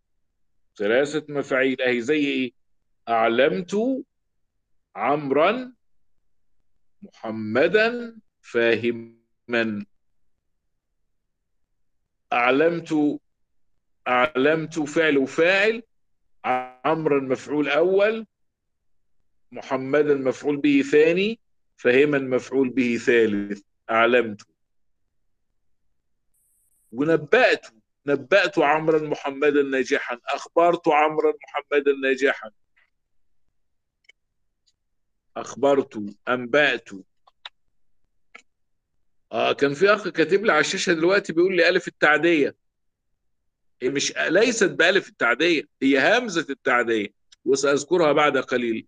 [0.78, 2.52] ثلاثة مفاعيل أهي زي إيه؟
[3.10, 4.04] أعلمت
[4.96, 5.74] عمرا
[7.02, 9.86] محمدا فاهما.
[12.34, 13.20] أعلمت
[14.08, 15.84] أعلمت فعل وفاعل
[16.86, 18.26] عمرا مفعول أول
[19.52, 21.40] محمدا مفعول به ثاني
[21.78, 23.62] فهما مفعول به ثالث.
[23.90, 24.42] أعلمت.
[26.92, 27.68] ونبأت
[28.06, 30.20] نبأت عمرا محمدا ناجحا.
[30.26, 32.52] أخبرت عمرا محمدا ناجحا.
[35.38, 36.90] أخبرت أنبأت.
[39.32, 42.56] آه كان في أخ كاتب لي على الشاشة دلوقتي بيقول لي ألف التعدية.
[43.82, 47.08] هي مش ليست بألف التعدية هي همزة التعدية.
[47.46, 48.88] وسأذكرها بعد قليل.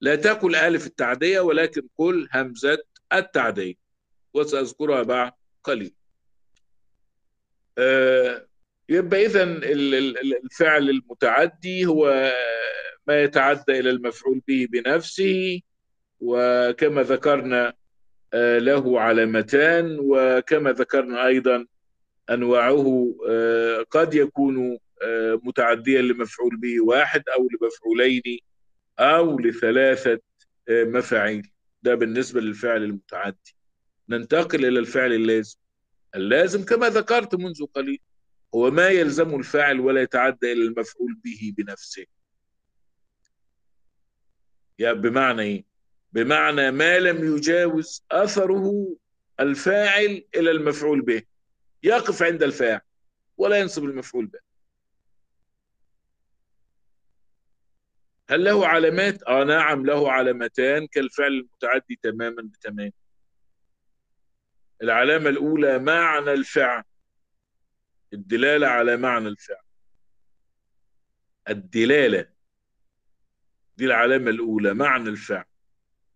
[0.00, 2.78] لا تقل ألف التعدية ولكن قل همزة
[3.12, 3.74] التعدية.
[4.34, 5.32] وسأذكرها بعد
[5.64, 5.94] قليل.
[7.78, 8.46] آه
[8.88, 9.42] يبقى إذا
[10.44, 12.32] الفعل المتعدي هو
[13.06, 15.60] ما يتعدى إلى المفعول به بنفسه.
[16.20, 17.74] وكما ذكرنا
[18.58, 21.66] له علامتان وكما ذكرنا أيضا
[22.30, 28.38] أنواعه آه قد يكون آه متعديا لمفعول به واحد أو لمفعولين
[28.98, 30.20] أو لثلاثة
[30.70, 31.50] مفاعيل.
[31.82, 33.56] ده بالنسبة للفعل المتعدي.
[34.08, 35.58] ننتقل إلى الفعل اللازم.
[36.14, 38.00] اللازم كما ذكرت منذ قليل
[38.54, 42.06] هو ما يلزم الفاعل ولا يتعدى إلى المفعول به بنفسه.
[44.78, 45.73] يعني بمعنى إيه؟
[46.14, 48.96] بمعنى ما لم يجاوز أثره
[49.40, 51.22] الفاعل إلى المفعول به.
[51.82, 52.80] يقف عند الفاعل
[53.36, 54.38] ولا ينصب المفعول به.
[58.30, 62.92] هل له علامات؟ آه نعم له علامتان كالفعل المتعدي تماما بتمام.
[64.82, 66.82] العلامة الأولى معنى الفعل.
[68.12, 69.64] الدلالة على معنى الفعل.
[71.48, 72.28] الدلالة.
[73.76, 75.44] دي العلامة الأولى معنى الفعل.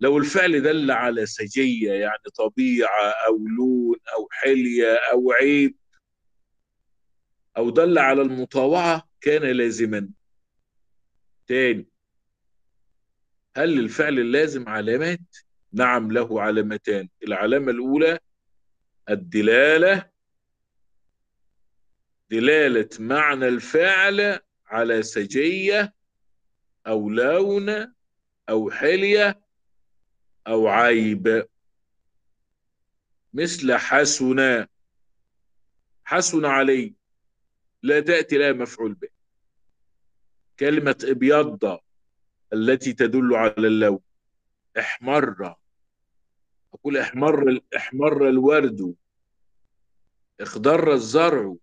[0.01, 5.77] لو الفعل دل على سجية يعني طبيعة أو لون أو حلية أو عيب
[7.57, 10.11] أو دل على المطاوعة كان لازما.
[11.47, 11.89] تاني
[13.57, 15.37] هل للفعل اللازم علامات؟
[15.73, 17.09] نعم له علامتان.
[17.23, 18.19] العلامة الأولى
[19.11, 20.11] الدلالة.
[22.31, 25.95] دلالة معنى الفعل على سجية
[26.87, 27.95] أو لون
[28.49, 29.48] أو حلية
[30.49, 31.49] أو عيب.
[33.35, 34.67] مثل حسن
[36.05, 36.95] حسن علي.
[37.83, 39.09] لا تأتي لها مفعول به.
[40.59, 41.79] كلمة إبيض
[42.53, 43.99] التي تدل على اللون.
[44.79, 45.55] احمر.
[46.75, 48.95] أقول احمر احمر الورد.
[50.41, 51.57] اخضر الزرع.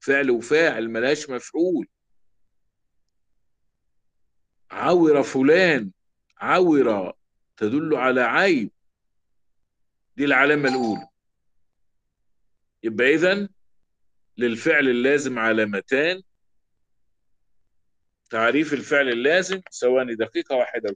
[0.00, 1.88] فعل وفاعل ملاش مفعول.
[4.70, 5.90] عور فلان.
[6.38, 7.17] عور.
[7.58, 8.70] تدل على عيب
[10.16, 11.08] دي العلامة الأولى.
[12.82, 13.48] يبقى إذن
[14.36, 16.22] للفعل اللازم علامتان.
[18.30, 20.94] تعريف الفعل اللازم ثواني دقيقة واحدة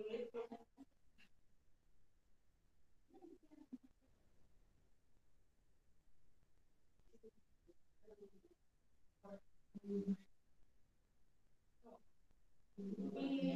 [0.00, 0.02] E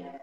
[0.02, 0.20] eh,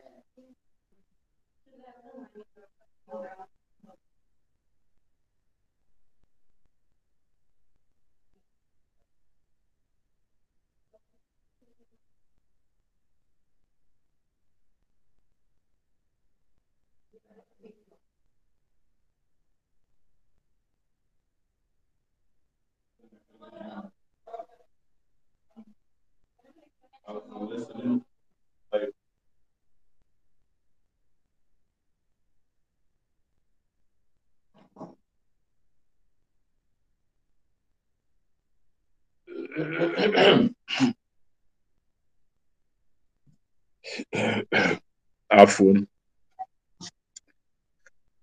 [45.31, 45.85] عفوا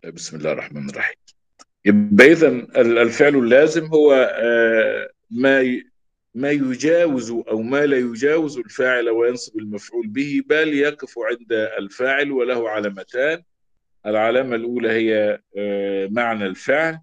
[0.05, 1.17] بسم الله الرحمن الرحيم.
[1.85, 5.83] يبقى اذا الفعل اللازم هو آه، ما
[6.35, 12.71] ما يجاوز أو ما لا يجاوز الفاعل وينصب المفعول به بل يقف عند الفاعل وله
[12.71, 13.43] علامتان.
[14.07, 16.99] العلامة الأولى هي آه، معنى الفعل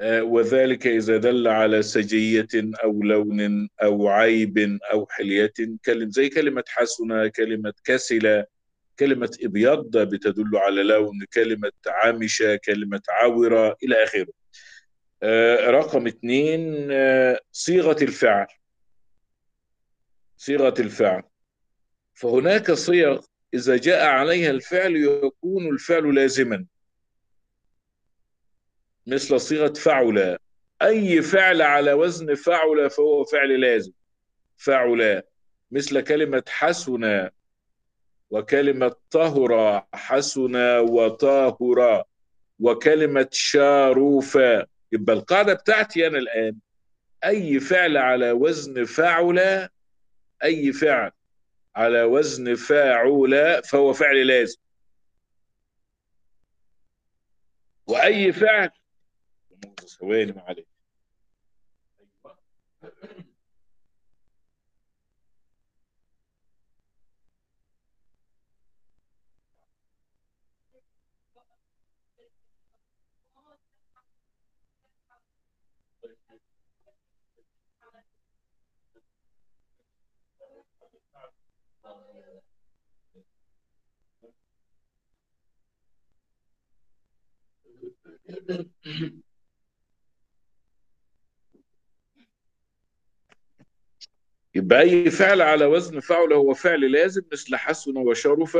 [0.00, 5.52] آه، وذلك إذا دل على سجية أو لون أو عيب أو حلية
[5.84, 8.44] كلم زي كلمة حسن كلمة كسل
[8.98, 14.32] كلمة إبيض بتدل على لون كلمة عامشة كلمة عاورة إلى آخره.
[15.22, 18.46] آه، رقم اثنين آه، صيغة الفعل.
[20.36, 21.22] صيغة الفعل.
[22.14, 23.20] فهناك صيغ
[23.54, 26.66] إذا جاء عليها الفعل يكون الفعل لازما.
[29.06, 30.38] مثل صيغة فعل.
[30.82, 33.92] أي فعل على وزن فعل فهو فعل لازم.
[34.56, 35.22] فعل.
[35.70, 37.30] مثل كلمة حسن.
[38.30, 42.04] وكلمة طهر حسن وطاهر
[42.60, 46.56] وكلمة شاروفا يبقى القاعدة بتاعتي أنا الآن
[47.24, 49.68] أي فعل على وزن فاعل
[50.44, 51.10] أي فعل
[51.76, 54.58] على وزن فاعل فهو فعل لازم.
[57.86, 58.70] وأي فعل
[59.98, 60.73] ثواني معلش.
[94.54, 98.56] يبقى أي فعل على وزن فعل هو فعل لازم مثل حسن وشرف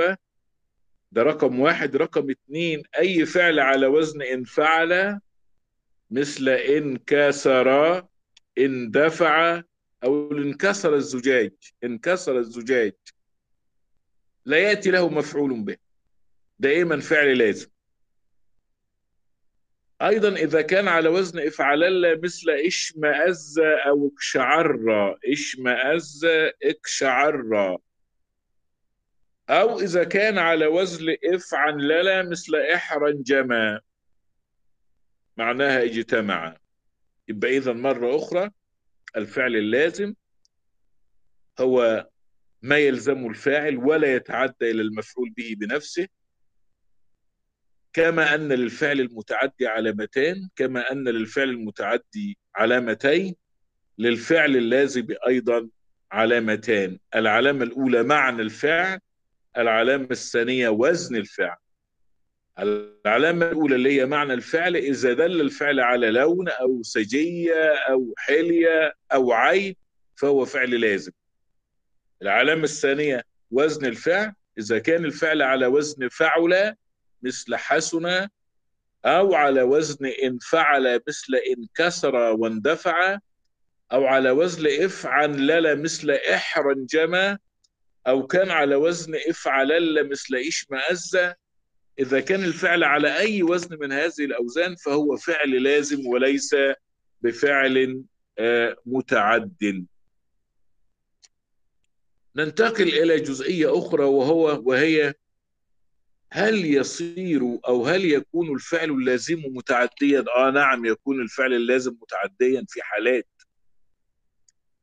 [1.12, 1.96] ده رقم واحد.
[1.96, 5.20] رقم اتنين أي فعل على وزن إن فعل
[6.10, 7.96] مثل إن كسر
[8.58, 9.62] إن دفع
[10.04, 11.52] أو انكسر الزجاج.
[11.84, 12.92] انكسر الزجاج.
[14.44, 15.76] لا يأتي له مفعول به.
[16.58, 17.68] دائما فعل لازم.
[20.04, 24.78] أيضا إذا كان على وزن افعلل مثل اشمأز أو إكشعر
[25.32, 26.26] اشمأز
[26.62, 27.78] إكشعر.
[29.50, 33.80] أو إذا كان على وزن افعنلل مثل احرنجما
[35.36, 36.56] معناها اجتمع.
[37.28, 38.50] يبقى إذا مرة أخرى
[39.16, 40.14] الفعل اللازم
[41.60, 42.08] هو
[42.62, 46.08] ما يلزم الفاعل ولا يتعدى إلى المفعول به بنفسه.
[47.94, 53.34] كما أن للفعل المتعدي علامتان كما أن للفعل المتعدي علامتين
[53.98, 55.68] للفعل اللازم أيضا
[56.12, 58.98] علامتان العلامة الأولى معنى الفعل
[59.56, 61.56] العلامة الثانية وزن الفعل.
[62.58, 68.92] العلامة الأولى اللي هي معنى الفعل إذا دل الفعل على لون أو سجية أو حلية
[69.12, 69.76] أو عين
[70.16, 71.12] فهو فعل لازم.
[72.22, 76.74] العلامة الثانية وزن الفعل إذا كان الفعل على وزن فعل
[77.24, 78.28] مثل حسن
[79.04, 83.18] أو على وزن إن فعل مثل إن كسر واندفع
[83.92, 87.36] أو على وزن افعل مثل احرنجم
[88.06, 91.18] أو كان على وزن افعلل مثل اشمأز
[91.98, 96.56] إذا كان الفعل على أي وزن من هذه الأوزان فهو فعل لازم وليس
[97.22, 98.02] بفعل
[98.38, 99.86] آه، متعد.
[102.36, 105.14] ننتقل إلى جزئية أخرى وهو وهي
[106.36, 112.82] هل يصير أو هل يكون الفعل اللازم متعديا؟ آه نعم يكون الفعل اللازم متعديا في
[112.82, 113.28] حالات.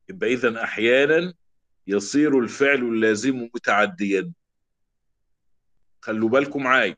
[0.10, 1.34] يبقى إذا أحيانا
[1.88, 4.32] يصير الفعل اللازم متعديا.
[6.02, 6.96] خلوا بالكم معايا.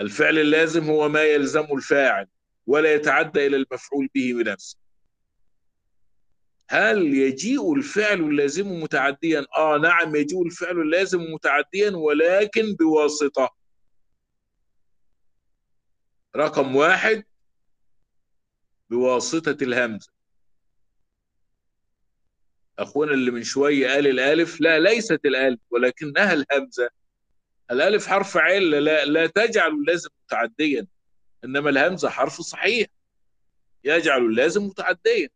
[0.00, 2.26] الفعل اللازم هو ما يلزم الفاعل
[2.66, 4.76] ولا يتعدى إلى المفعول به بنفسه.
[6.70, 13.50] هل يجيء الفعل اللازم متعديا؟ آه نعم يجيء الفعل اللازم متعديا ولكن بواسطة.
[16.36, 17.24] رقم واحد
[18.90, 20.10] بواسطة الهمزة.
[22.78, 26.90] أخونا اللي من شوية قال الألف لا ليست الألف ولكنها الهمزة.
[27.70, 30.86] الألف حرف علة لا, لا تجعل اللازم متعديا
[31.44, 32.86] إنما الهمزة حرف صحيح.
[33.84, 35.28] يجعل اللازم متعديا.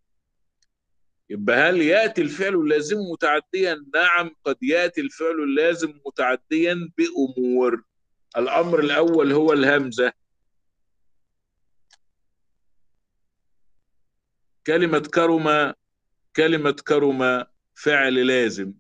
[1.33, 7.85] يبقى هل يأتي الفعل اللازم متعديا؟ نعم قد يأتي الفعل اللازم متعديا بأمور.
[8.37, 10.13] الأمر الأول هو الهمزة.
[14.67, 15.75] كلمة كرم
[16.37, 18.75] كلمة كرم فعل لازم.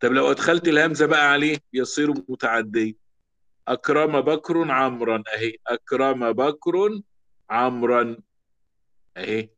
[0.00, 2.98] طب لو أدخلت الهمزة بقى عليه يصير متعدي.
[3.68, 5.56] أكرم بكر عمرا أهي.
[5.66, 7.00] أكرم بكر
[7.50, 8.16] عمرا
[9.16, 9.48] أهي.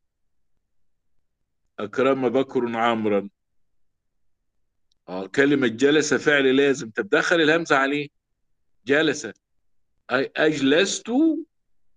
[1.78, 3.28] أكرم بكر عمرا
[5.08, 6.90] آه كلمة جلس فعل لازم.
[6.90, 8.08] طب دخل الهمزة عليه.
[8.86, 9.28] جلس.
[10.10, 11.10] أجلست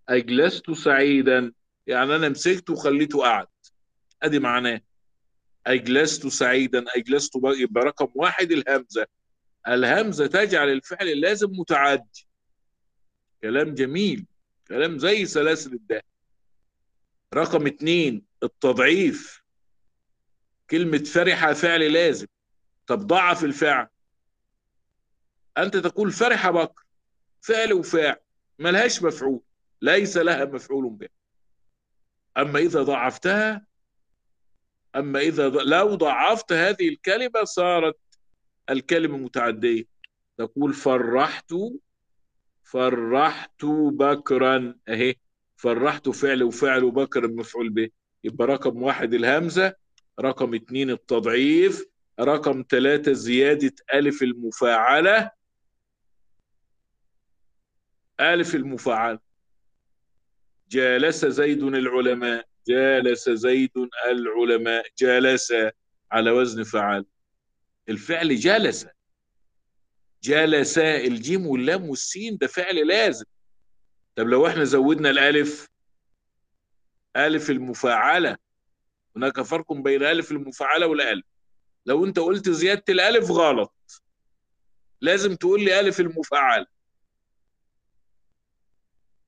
[0.10, 1.54] أجلست سعيدا.
[1.88, 3.48] يعني أنا مسكته وخليته قعد
[4.24, 4.82] أدي معناه.
[5.68, 6.86] أجلست سعيدا.
[6.96, 9.08] أجلست يبقى رقم واحد الهمزة.
[9.68, 12.28] الهمزة تجعل الفعل اللازم متعدي.
[13.42, 14.26] كلام جميل.
[14.68, 16.02] كلام زي سلاسل الدهر
[17.34, 19.37] رقم اتنين التضعيف.
[20.70, 22.28] كلمة فرح فعل لازم.
[22.88, 23.88] طب ضعف الفعل.
[25.58, 26.84] أنت تقول فرح بكر
[27.42, 28.18] فعل وفاعل
[28.60, 29.42] ملهاش مفعول
[29.82, 31.08] ليس لها مفعول به.
[32.38, 33.66] أما إذا ضعفتها
[34.96, 38.00] أما إذا لو ضعفت هذه الكلمة صارت
[38.70, 39.84] الكلمة متعدية.
[40.38, 41.54] تقول فرحت
[42.64, 45.16] فرحت بكرا أهي
[45.56, 47.90] فرحت فعل وفعل وبكر مفعول به.
[48.24, 49.76] يبقى رقم واحد الهمزة
[50.20, 51.86] رقم اتنين التضعيف
[52.20, 55.32] رقم ثلاثة زيادة ألف المفاعلة.
[58.20, 59.20] ألف المفاعلة.
[60.70, 63.72] جالس زيد العلماء جالس زيد
[64.12, 65.54] العلماء جالس
[66.12, 67.06] على وزن فعل
[67.90, 68.88] الفعل جلس
[70.24, 73.26] جلس الجيم واللام والسين ده فعل لازم.
[74.16, 75.68] طب لو إحنا زودنا الألف
[77.16, 78.38] ألف المفاعلة.
[79.18, 81.26] هناك فرق بين الف المفاعله والألف.
[81.86, 83.74] لو أنت قلت زيادة الألف غلط.
[85.02, 86.66] لازم تقول لي ألف المفاعله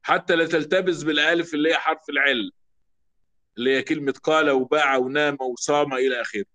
[0.01, 2.51] حتى لا تلتبس بالألف اللي هي حرف العله
[3.57, 6.45] اللي هي كلمة قال وباع ونام وصام إلى آخره.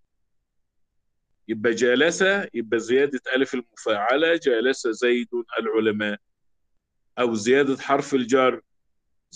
[1.49, 2.25] يبقى جالس
[2.55, 5.29] يبقى زيادة ألف المفاعلة جالس زيد
[5.59, 6.21] العلماء.
[7.19, 8.61] أو زيادة حرف الجر.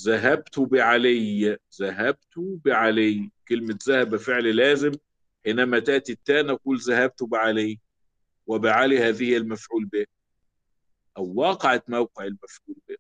[0.05, 3.31] ذهبت بعلي ذهبت بعلي.
[3.49, 4.93] كلمة ذهب فعل لازم
[5.45, 7.79] حينما تأتي التاء نقول ذهبت بعلي.
[8.47, 10.07] وبعلي هذه المفعول به
[11.17, 12.97] أو وقعت موقع المفعول به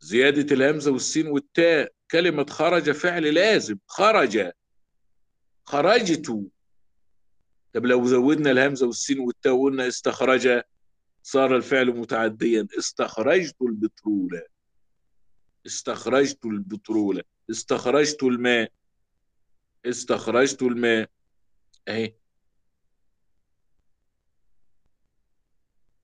[0.00, 1.92] زيادة الهمزة والسين والتاء.
[2.10, 3.78] كلمة خرج فعل لازم.
[3.86, 4.50] خرج.
[5.64, 6.50] خرجت.
[7.72, 10.62] طب لو زودنا الهمزة والسين والتاء وقلنا استخرج
[11.22, 12.66] صار الفعل متعديا.
[12.78, 14.42] استخرجت البترول.
[15.66, 18.72] استخرجت البترول استخرجت الماء
[19.86, 21.10] استخرجت الماء.
[21.88, 22.14] أهي.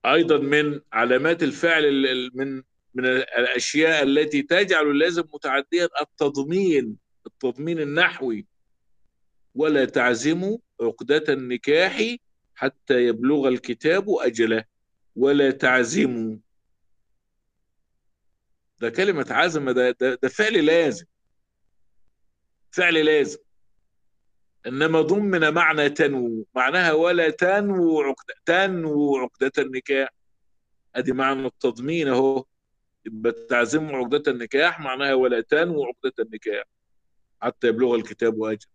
[0.07, 2.63] أيضا من علامات الفعل من
[2.95, 6.97] من الأشياء التي تجعل اللازم متعديا التضمين
[7.27, 8.47] التضمين النحوي.
[9.55, 12.17] ولا تعزموا عقدة النكاح
[12.55, 14.65] حتى يبلغ الكتاب أجله.
[15.17, 16.37] ولا تعزموا
[18.79, 21.07] ده كلمة عزم ده, ده, ده فعل لازم.
[22.71, 23.39] فعل لازم.
[24.67, 30.09] إنما ضمن معنى تنوو معناها ولا تنوو عقدة تنوو عقدة النكاح.
[30.95, 32.45] أدي معنى التضمين أهو.
[33.07, 36.65] يبقى تعزم عقدة النكاح معناها ولا تنوو عقدة النكاح.
[37.43, 38.67] حتى يبلغ الكتاب أجل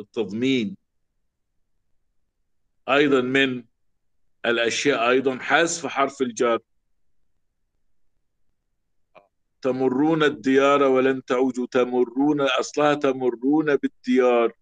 [0.00, 0.76] التضمين.
[2.88, 3.64] أيضا من
[4.46, 6.58] الأشياء أيضا حذف حرف الجر.
[9.62, 11.66] تمرون الديار ولن تعوجوا.
[11.66, 14.52] تمرون أصلها تمرون بالديار.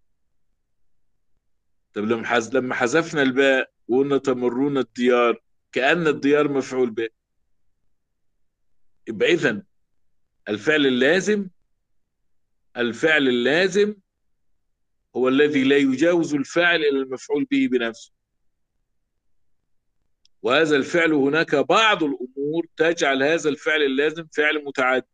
[1.93, 2.39] طب لما.
[2.53, 5.41] لما حذفنا الباء وقلنا تمرون الديار
[5.71, 7.09] كأن الديار مفعول به.
[9.07, 9.63] يبقى إذن
[10.49, 11.47] الفعل اللازم
[12.77, 13.95] الفعل اللازم
[15.15, 18.16] هو الذي لا يجاوز الفاعل إلى المفعول به بنفسه.
[20.41, 25.05] وهذا الفعل هناك بعض الأمور تجعل هذا الفعل اللازم فعل متعدي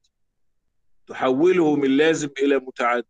[1.08, 3.08] تحوله من لازم إلى متعدي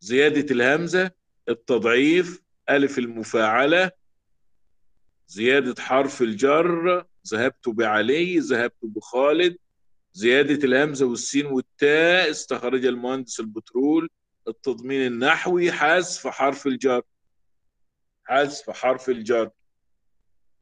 [0.00, 1.10] زيادة الهمزة
[1.48, 3.90] التضعيف ألف المفاعلة
[5.28, 9.56] زيادة حرف الجر ذهبت بعلي ذهبت بخالد
[10.12, 14.10] زيادة الهمزة والسين والتاء استخرج المهندس البترول
[14.48, 17.02] التضمين النحوي حذف حرف الجر.
[18.24, 19.50] حذف حرف الجر.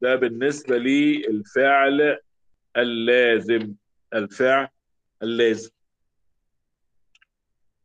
[0.01, 2.17] ده بالنسبة للفعل
[2.77, 3.73] اللازم
[4.13, 4.67] الفعل
[5.23, 5.69] اللازم.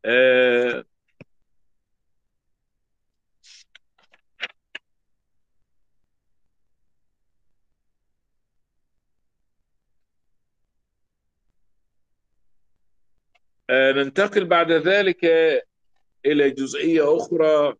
[0.05, 0.85] آه
[13.69, 15.25] آه ننتقل بعد ذلك
[16.25, 17.75] إلى جزئية أخرى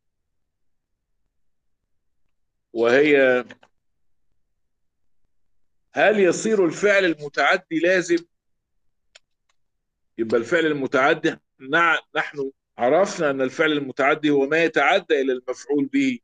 [2.74, 3.46] وهي
[5.94, 8.18] هل يصير الفعل المتعدي لازم؟
[10.18, 16.20] يبقى الفعل المتعدي نع- نحن عرفنا أن الفعل المتعدي هو ما يتعدى إلى المفعول به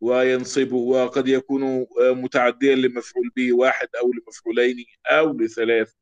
[0.00, 5.92] وينصبه وقد يكون آه، متعديا لمفعول به واحد أو لمفعولين أو لثلاث.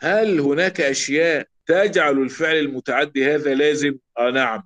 [0.00, 4.62] هل هناك أشياء تجعل الفعل المتعدي هذا لازم؟ آه نعم.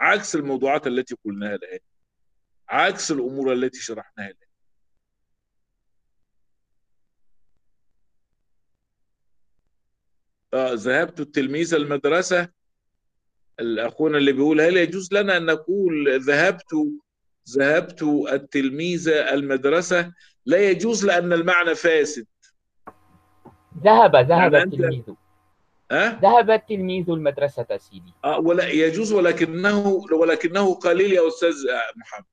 [0.00, 1.78] عكس الموضوعات التي قلناها الآن.
[2.68, 4.47] عكس الأمور التي شرحناها الآن.
[10.54, 12.48] ذهبت التلميذ المدرسة
[13.60, 16.74] الأخونا اللي بيقول هل يجوز لنا أن نقول ذهبت
[17.50, 18.02] ذهبت
[18.32, 20.12] التلميذ المدرسة؟
[20.46, 22.26] لا يجوز لأن المعنى فاسد.
[23.84, 25.02] ذهب ذهب يعني التلميذ.
[25.90, 28.12] أه؟ ذهب التلميذ المدرسة سيدي.
[28.24, 32.24] آه ولا يجوز ولكنه ولكنه قليل يا أستاذ آه، محمد.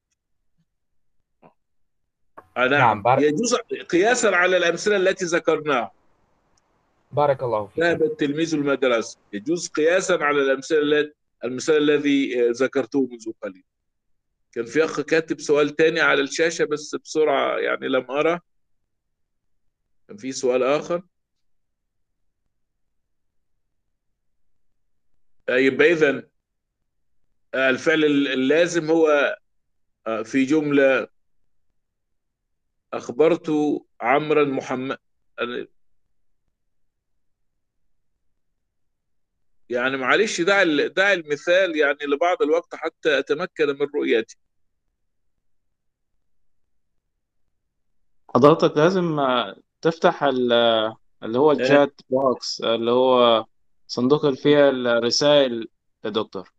[2.57, 3.55] آه نعم, نعم، يجوز
[3.89, 5.91] قياسا على الأمثلة التي ذكرناها.
[7.15, 7.83] بارك الله فيك.
[7.83, 9.19] ذهب التلميذ المدرسة.
[9.33, 11.13] يجوز قياسا على الأمثلة
[11.43, 13.63] المثال الذي آه، ذكرته منذ قليل.
[14.51, 18.39] كان في أخ كاتب سؤال تاني على الشاشة بس بسرعة يعني لم أرى.
[20.07, 21.01] كان في سؤال آخر.
[25.49, 26.27] آه، يبقى إذا
[27.55, 29.37] الفعل اللازم هو
[30.07, 31.07] آه، في جملة
[32.93, 33.51] أخبرت
[34.01, 34.97] عمرا محمد
[39.69, 44.35] يعني معلش دع ال- دع المثال يعني لبعض الوقت حتى أتمكن من رؤيته
[48.35, 49.19] حضرتك لازم
[49.81, 50.93] تفتح ال-
[51.23, 53.45] اللي هو الشات بوكس اللي هو
[53.87, 55.67] صندوق اللي فيه الرسائل
[56.05, 56.51] يا دكتور.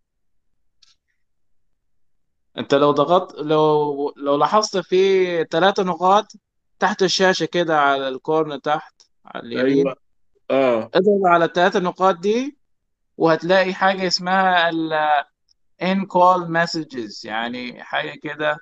[2.58, 6.26] انت لو ضغطت لو لو لاحظت في ثلاثة نقاط
[6.78, 9.86] تحت الشاشة كده على الكورن تحت على اليمين.
[9.86, 9.96] أيوة.
[10.50, 10.90] آه.
[10.94, 12.56] اضغط على الثلاث نقاط دي
[13.16, 14.92] وهتلاقي حاجة اسمها ال
[15.82, 18.58] in call messages يعني حاجة كده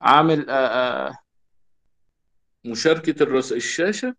[0.00, 1.18] عامل آه، آه،
[2.64, 3.52] مشاركة الرس...
[3.52, 4.14] الشاشة؟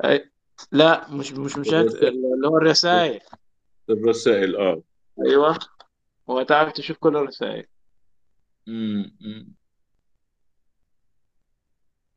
[0.00, 0.24] آه،
[0.72, 3.20] لا مش مش مش اللي هو الرسائل.
[3.90, 4.82] الرسائل آه.
[5.26, 5.58] أيوه.
[6.26, 7.66] وهتعرف تشوف كل الرسائل.
[8.66, 9.54] مم.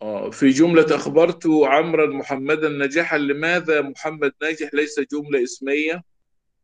[0.01, 6.03] آه في جملة أخبرت عمرا محمدا ناجحا لماذا محمد ناجح ليس جملة اسمية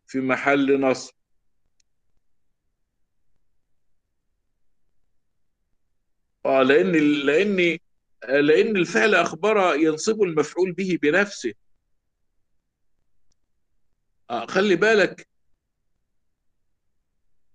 [0.08, 1.14] في محل نصب؟
[6.46, 6.92] آه لأن
[7.26, 7.78] لأن
[8.30, 11.54] لأن الفعل أخبر ينصب المفعول به بنفسه.
[14.30, 15.28] آه خلي بالك.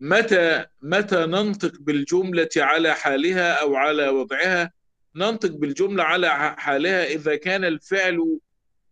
[0.00, 4.75] متى متى ننطق بالجملة على حالها أو على وضعها؟
[5.16, 8.38] ننطق بالجملة على حالها إذا كان الفعل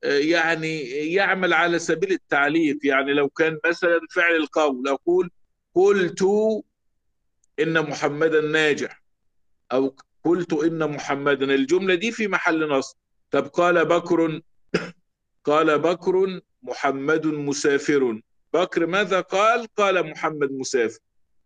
[0.05, 0.81] آه، يعني
[1.13, 2.79] يعمل على سبيل التعليق.
[2.85, 5.31] يعني لو كان مثلا فعل القول أقول
[5.75, 6.23] قلت
[7.61, 9.03] إن محمدا ناجح
[9.73, 11.55] أو قلت إن محمدا.
[11.55, 12.97] الجملة دي في محل نصب.
[13.31, 14.41] طب قال بكر
[15.49, 18.21] قال بكر محمد مسافر.
[18.55, 20.99] بكر ماذا قال؟ قال محمد مسافر.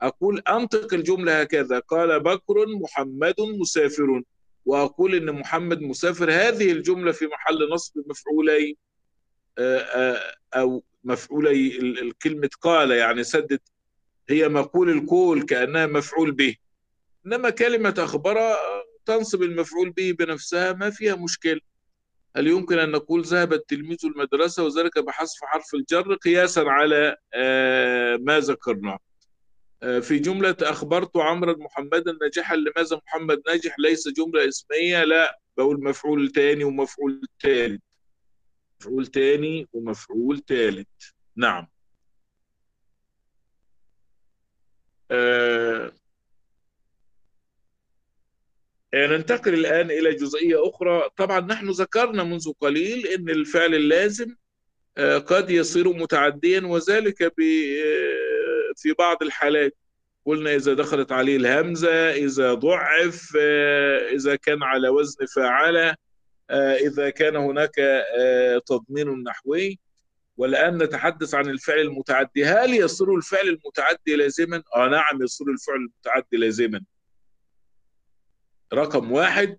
[0.02, 1.78] أقول أنطق الجملة هكذا.
[1.78, 4.22] قال بكر محمد مسافر.
[4.68, 8.76] وأقول إن محمد مسافر هذه الجملة في محل نصب مفعولي
[9.58, 13.60] آه، آه، أو مفعولي ال- الكلمة قال يعني سدد
[14.28, 16.56] هي مقول القول كأنها مفعول به.
[17.26, 18.56] إنما كلمة أخبر آه،
[19.06, 21.60] تنصب المفعول به بنفسها ما فيها مشكلة
[22.36, 27.16] هل يمكن أن نقول ذهب التلميذ المدرسة وذلك بحذف حرف الجر قياسا على
[28.20, 28.98] ما ذكرناه؟
[29.80, 36.28] في جملة أخبرت عمرا محمدا ناجحا لماذا محمد ناجح ليس جملة اسمية لا بقول مفعول
[36.32, 37.82] تاني ومفعول تالت.
[38.80, 40.88] مفعول تاني ومفعول تالت.
[41.36, 41.68] نعم.
[45.10, 45.92] آه
[48.94, 51.10] ننتقل الآن إلى جزئية أخرى.
[51.16, 54.36] طبعا نحن ذكرنا منذ قليل أن الفعل اللازم
[54.98, 57.40] آه، قد يصير متعديا وذلك ب-
[57.84, 58.37] آه،
[58.78, 59.76] في بعض الحالات.
[60.24, 65.94] قلنا إذا دخلت عليه الهمزة إذا ضعف آه، إذا كان على وزن فاعلة
[66.50, 67.78] آه، إذا كان هناك
[68.18, 69.78] آه، تضمين نحوي.
[70.36, 72.44] والآن نتحدث عن الفعل المتعدي.
[72.44, 76.84] هل يصير الفعل المتعدي لازما؟ آه نعم يصير الفعل المتعدي لازما.
[78.74, 79.58] رقم واحد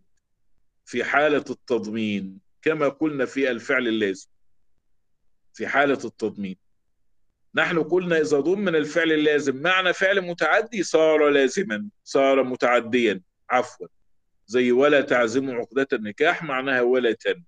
[0.85, 4.29] في حالة التضمين كما قلنا في الفعل اللازم.
[5.53, 6.68] في حالة التضمين.
[7.55, 13.87] نحن قلنا إذا ضمن الفعل اللازم معنى فعل متعدي صار لازما صار متعديا عفوا.
[14.47, 17.43] زي ولا تعزموا عقدة النكاح معناها ولا تن.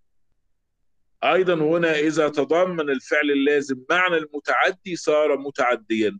[1.23, 6.19] أيضا هنا إذا تضمن الفعل اللازم معنى المتعدي صار متعديا.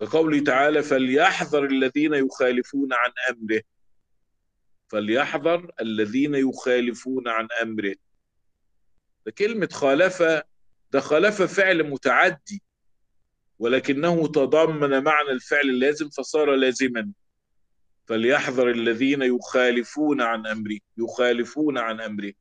[0.00, 3.62] كقوله تعالى فليحذر الذين يخالفون عن أمره.
[4.88, 7.94] فليحذر الذين يخالفون عن أمره.
[9.26, 10.22] ده كلمة خالف
[10.94, 12.62] ده خالف فعل متعدي
[13.58, 17.12] ولكنه تضمن معنى الفعل اللازم فصار لازما.
[18.06, 22.32] فليحذر الذين يخالفون عن أمره يخالفون عن أمره.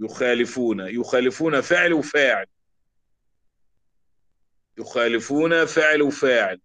[0.00, 2.46] يخالفون يخالفون فعل وفاعل.
[4.78, 6.60] يخالفون فعل وفاعل.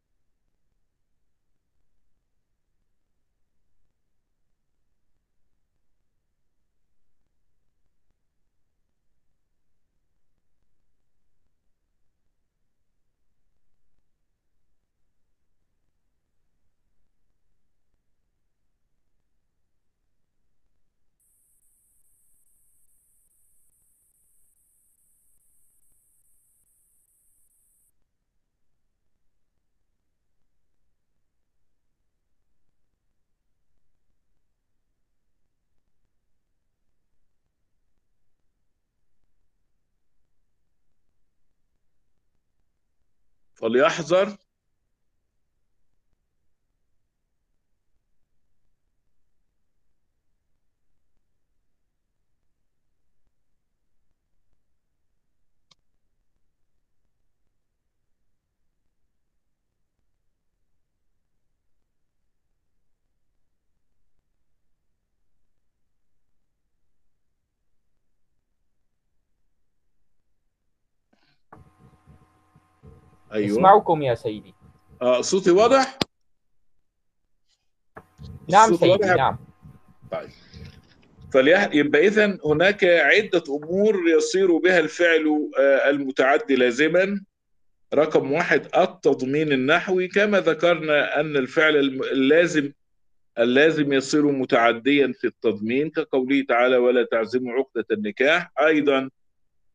[43.57, 44.37] فليحذر
[73.37, 73.57] أيوه.
[73.57, 74.53] اسمعكم يا سيدي.
[75.01, 75.97] آه صوتي واضح؟
[78.49, 79.37] نعم سيدي واضح؟ نعم.
[80.11, 80.29] طيب.
[81.33, 81.69] فليح...
[81.73, 87.21] يبقى اذا هناك عدة أمور يصير بها الفعل آه، المتعدي لازما
[87.93, 90.07] رقم واحد التضمين النحوي.
[90.07, 91.75] كما ذكرنا أن الفعل
[92.11, 92.71] اللازم
[93.39, 98.51] اللازم يصير متعديا في التضمين كقوله تعالى ولا تعزموا عقدة النكاح.
[98.61, 99.09] أيضا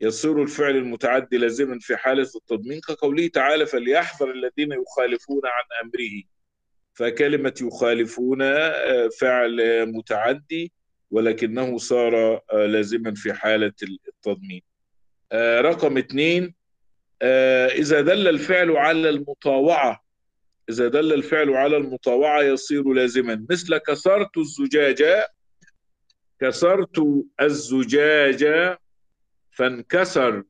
[0.03, 6.23] يصير الفعل المتعدي لازما في حالة التضمين كقوله تعالى فليحذر الذين يخالفون عن أمره.
[6.95, 10.73] فكلمة يخالفون آه، فعل متعدي
[11.11, 13.73] ولكنه صار آه، لازما في حالة
[14.09, 14.63] التضمين.
[15.33, 16.55] آه، رقم اثنين
[17.73, 20.05] إذا دل الفعل على المطاوعة
[20.71, 23.47] إذا دل الفعل على المطاوعة يصير لازما.
[23.51, 25.29] مثل كسرت الزجاجة
[26.41, 28.82] كسرت الزجاجة
[29.53, 30.45] فانكسر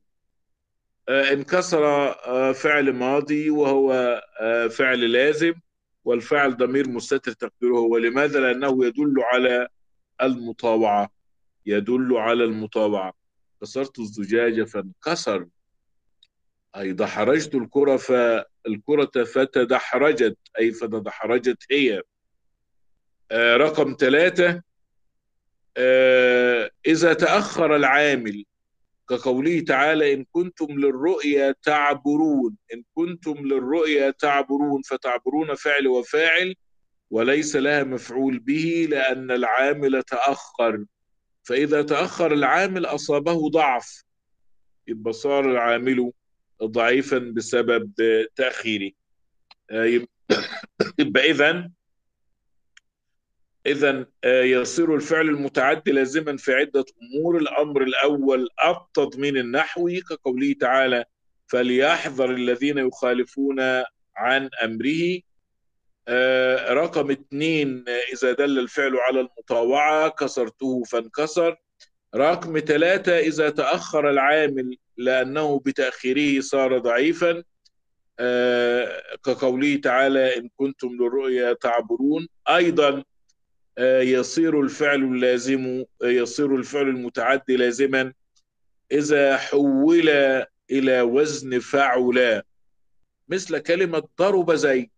[1.09, 3.93] آه، انكسر آه، فعل ماضي وهو
[4.41, 5.55] آه، فعل لازم
[6.05, 7.99] والفعل ضمير مستتر تقديره هو.
[7.99, 9.69] لماذا؟ لأنه يدل على
[10.23, 11.12] المطاوعة
[11.66, 13.15] يدل على المطاوعة
[13.61, 15.47] كسرت الزجاجة فانكسر.
[16.77, 22.03] أي دحرجت الكرة فالكرة فتدحرجت أي فتدحرجت هي.
[23.33, 24.62] رقم ثلاثة
[26.87, 28.45] إذا تأخر العامل
[29.16, 36.55] كقوله تعالى إن كنتم للرؤيا تعبرون إن كنتم للرؤيا تعبرون فتعبرون فعل وفاعل
[37.10, 40.84] وليس لها مفعول به لأن العامل تأخر.
[41.43, 44.02] فإذا تأخر العامل أصابه ضعف
[44.89, 46.12] يبقى صار العامل
[46.62, 47.93] ضعيفا بسبب
[48.36, 48.90] تأخيره.
[49.70, 50.09] آه، يب-
[50.98, 51.70] يبقى إذا
[53.66, 57.36] إذا يصير الفعل المتعدي لازما في عدة أمور.
[57.39, 61.05] الأمر الأول التضمين النحوي كقوله تعالى
[61.47, 63.60] فليحذر الذين يخالفون
[64.16, 65.20] عن أمره.
[66.09, 71.56] آه، رقم اثنين آه، إذا دل الفعل على المطاوعة كسرته فانكسر.
[72.14, 77.43] رقم ثلاثة إذا تأخر العامل لأنه بتأخيره صار ضعيفا.
[78.18, 82.28] آه، كقوله تعالى إن كنتم للرؤيا تعبرون.
[82.48, 83.05] أيضا آه،
[83.78, 88.12] يصير الفعل اللازم آه، يصير الفعل المتعدي لازما.
[88.93, 90.09] إذا حول
[90.70, 92.43] إلى وزن فعل
[93.28, 94.90] مثل كلمة ضرب زي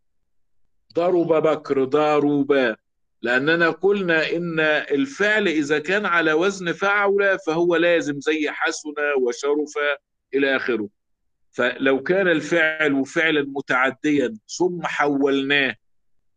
[0.95, 2.77] ضرب بكر ضرب
[3.23, 9.73] لأننا قلنا إن الفعل إذا كان على وزن فعل فهو لازم زي حسن وشرف
[10.35, 10.89] إلى آخره.
[11.53, 15.77] فلو كان الفعل فعلا متعديا ثم حولناه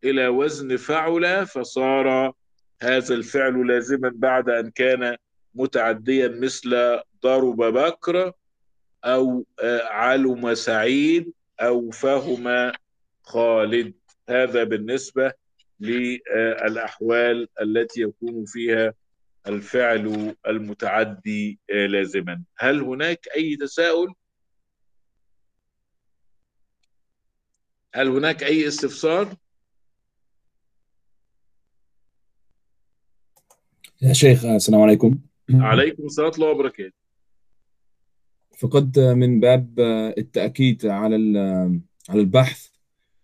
[0.03, 2.33] إلى وزن فعل فصار
[2.81, 5.17] هذا الفعل لازما بعد أن كان
[5.55, 8.31] متعديا مثل ضرب بكر
[9.05, 12.71] أو آه، علم سعيد أو فهم
[13.23, 13.93] خالد
[14.29, 15.33] هذا بالنسبة
[15.79, 18.93] للأحوال التي يكون فيها
[19.47, 24.13] الفعل المتعدي آه، لازما هل هناك أي تساؤل؟
[27.93, 29.35] هل هناك أي استفسار؟
[34.01, 35.17] يا شيخ السلام عليكم.
[35.53, 36.93] عليكم السلام ورحمة الله وبركاته.
[38.57, 39.79] فقد من باب
[40.17, 41.15] التأكيد على
[42.09, 42.67] على البحث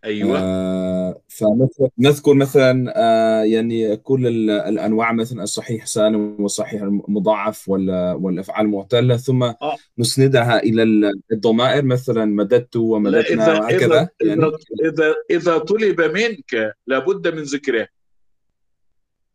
[0.06, 0.40] أيوة.
[0.40, 8.66] آه، فنذكر مثلا آه، يعني كل ال- الأنواع مثلا الصحيح سالم والصحيح المضاعف وال- والأفعال
[8.66, 9.76] المعتلة ثم آه.
[10.00, 14.54] نسندها إلى ال- الضمائر مثلا مددت ومددنا وهكذا إذا يعني إذا
[14.90, 17.88] إذا إذا طلب منك لابد من ذكره.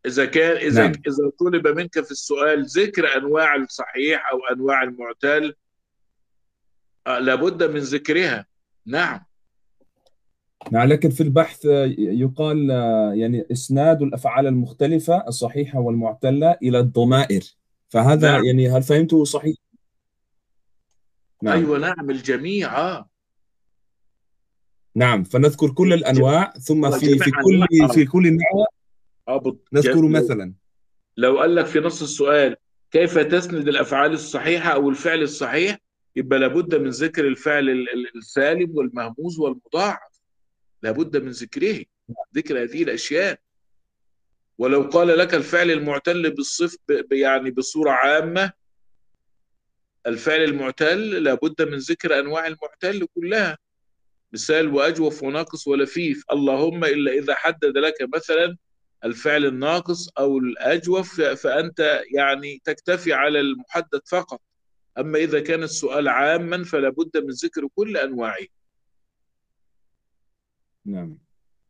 [0.09, 0.93] إذا كان إذا نعم.
[1.07, 5.55] إذا طلب منك في السؤال ذكر أنواع الصحيح أو أنواع المعتل
[7.07, 8.47] آه، لابد من ذكرها
[8.87, 9.21] نعم
[10.71, 17.43] نعم لكن في البحث آه، يقال آه، يعني إسناد الأفعال المختلفة الصحيحة والمعتلة إلى الضمائر
[17.89, 18.45] فهذا نعم.
[18.45, 19.57] يعني هل فهمته صحيح؟
[21.43, 23.09] نعم أيوة نعم الجميع آه
[24.95, 27.67] نعم فنذكر كل الأنواع ثم في في كل.
[27.95, 28.67] في كل نوع
[29.37, 30.53] بط- نذكر مثلا.
[31.17, 32.57] لو قال لك في نص السؤال
[32.91, 35.79] كيف تسند الأفعال الصحيحة أو الفعل الصحيح؟
[36.17, 40.21] يبقى لابد من ذكر الفعل ال- ال- السالم والمهموز والمضاعف.
[40.83, 41.85] لابد من ذكره
[42.37, 43.39] ذكر هذه الأشياء.
[44.59, 46.77] ولو قال لك الفعل المعتل بالصف
[47.13, 48.53] يعني بصورة عامة
[50.07, 53.59] الفعل المعتل لابد من ذكر أنواع المعتل كلها.
[54.33, 56.25] مثال وأجوف وناقص ولفيف.
[56.33, 58.57] اللهم إلا إذا حدد لك مثلا
[59.05, 64.41] الفعل الناقص أو الأجوف فأنت يعني تكتفي على المحدد فقط
[64.99, 68.47] أما إذا كان السؤال عاما فلا بد من ذكر كل أنواعه
[70.85, 71.19] نعم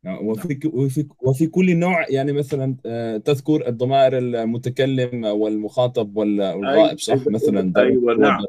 [0.02, 0.26] نعم.
[0.26, 7.12] وفي وفي وفي كل نوع يعني مثلا آه، تذكر الضمائر المتكلم والمخاطب وال- والغائب صح
[7.12, 8.44] أيوة، مثلا أيوة، نعم.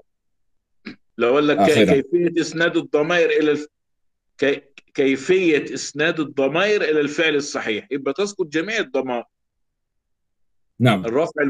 [1.18, 1.66] لو قال لك آه،.
[1.66, 3.68] كيفية إسناد الضمائر إلى الف...
[4.38, 4.62] كي...
[4.94, 7.88] كيفية إسناد الضمائر إلى الفعل الصحيح.
[7.92, 9.24] يبقى تذكر جميع الضمائر.
[10.80, 11.06] نعم.
[11.06, 11.42] الرفع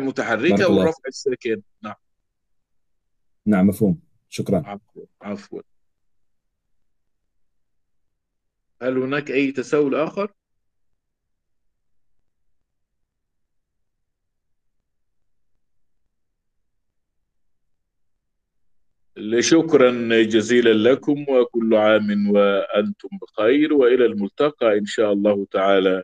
[0.65, 0.79] الله.
[0.79, 1.95] والرفع الساكن نعم.
[3.45, 3.99] نعم مفهوم.
[4.29, 4.63] شكرا.
[4.65, 5.61] عفوا عفوا.
[8.81, 10.33] هل هناك أي تساؤل آخر؟
[19.39, 19.91] شكرا
[20.23, 26.03] جزيلا لكم وكل عام وأنتم بخير وإلى الملتقى إن شاء الله تعالى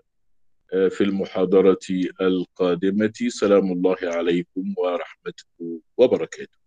[0.89, 1.87] في المحاضرة
[2.21, 3.13] القادمة.
[3.27, 6.57] سلام الله عليكم ورحمته وبركاته.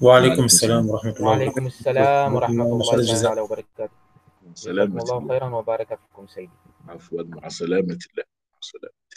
[0.00, 1.26] وعليكم السلام ورحمة الله وبركاته.
[1.26, 3.22] وعليكم السلام ورحمة خير الله.
[3.22, 3.96] تعالى وبركاته.
[4.54, 5.28] سلامة جزاكم الله الله.
[5.28, 6.52] خيرا وبارك فيكم سيدي.
[6.88, 8.24] عفوا مع سلامة الله.
[8.52, 9.07] مع السلامة.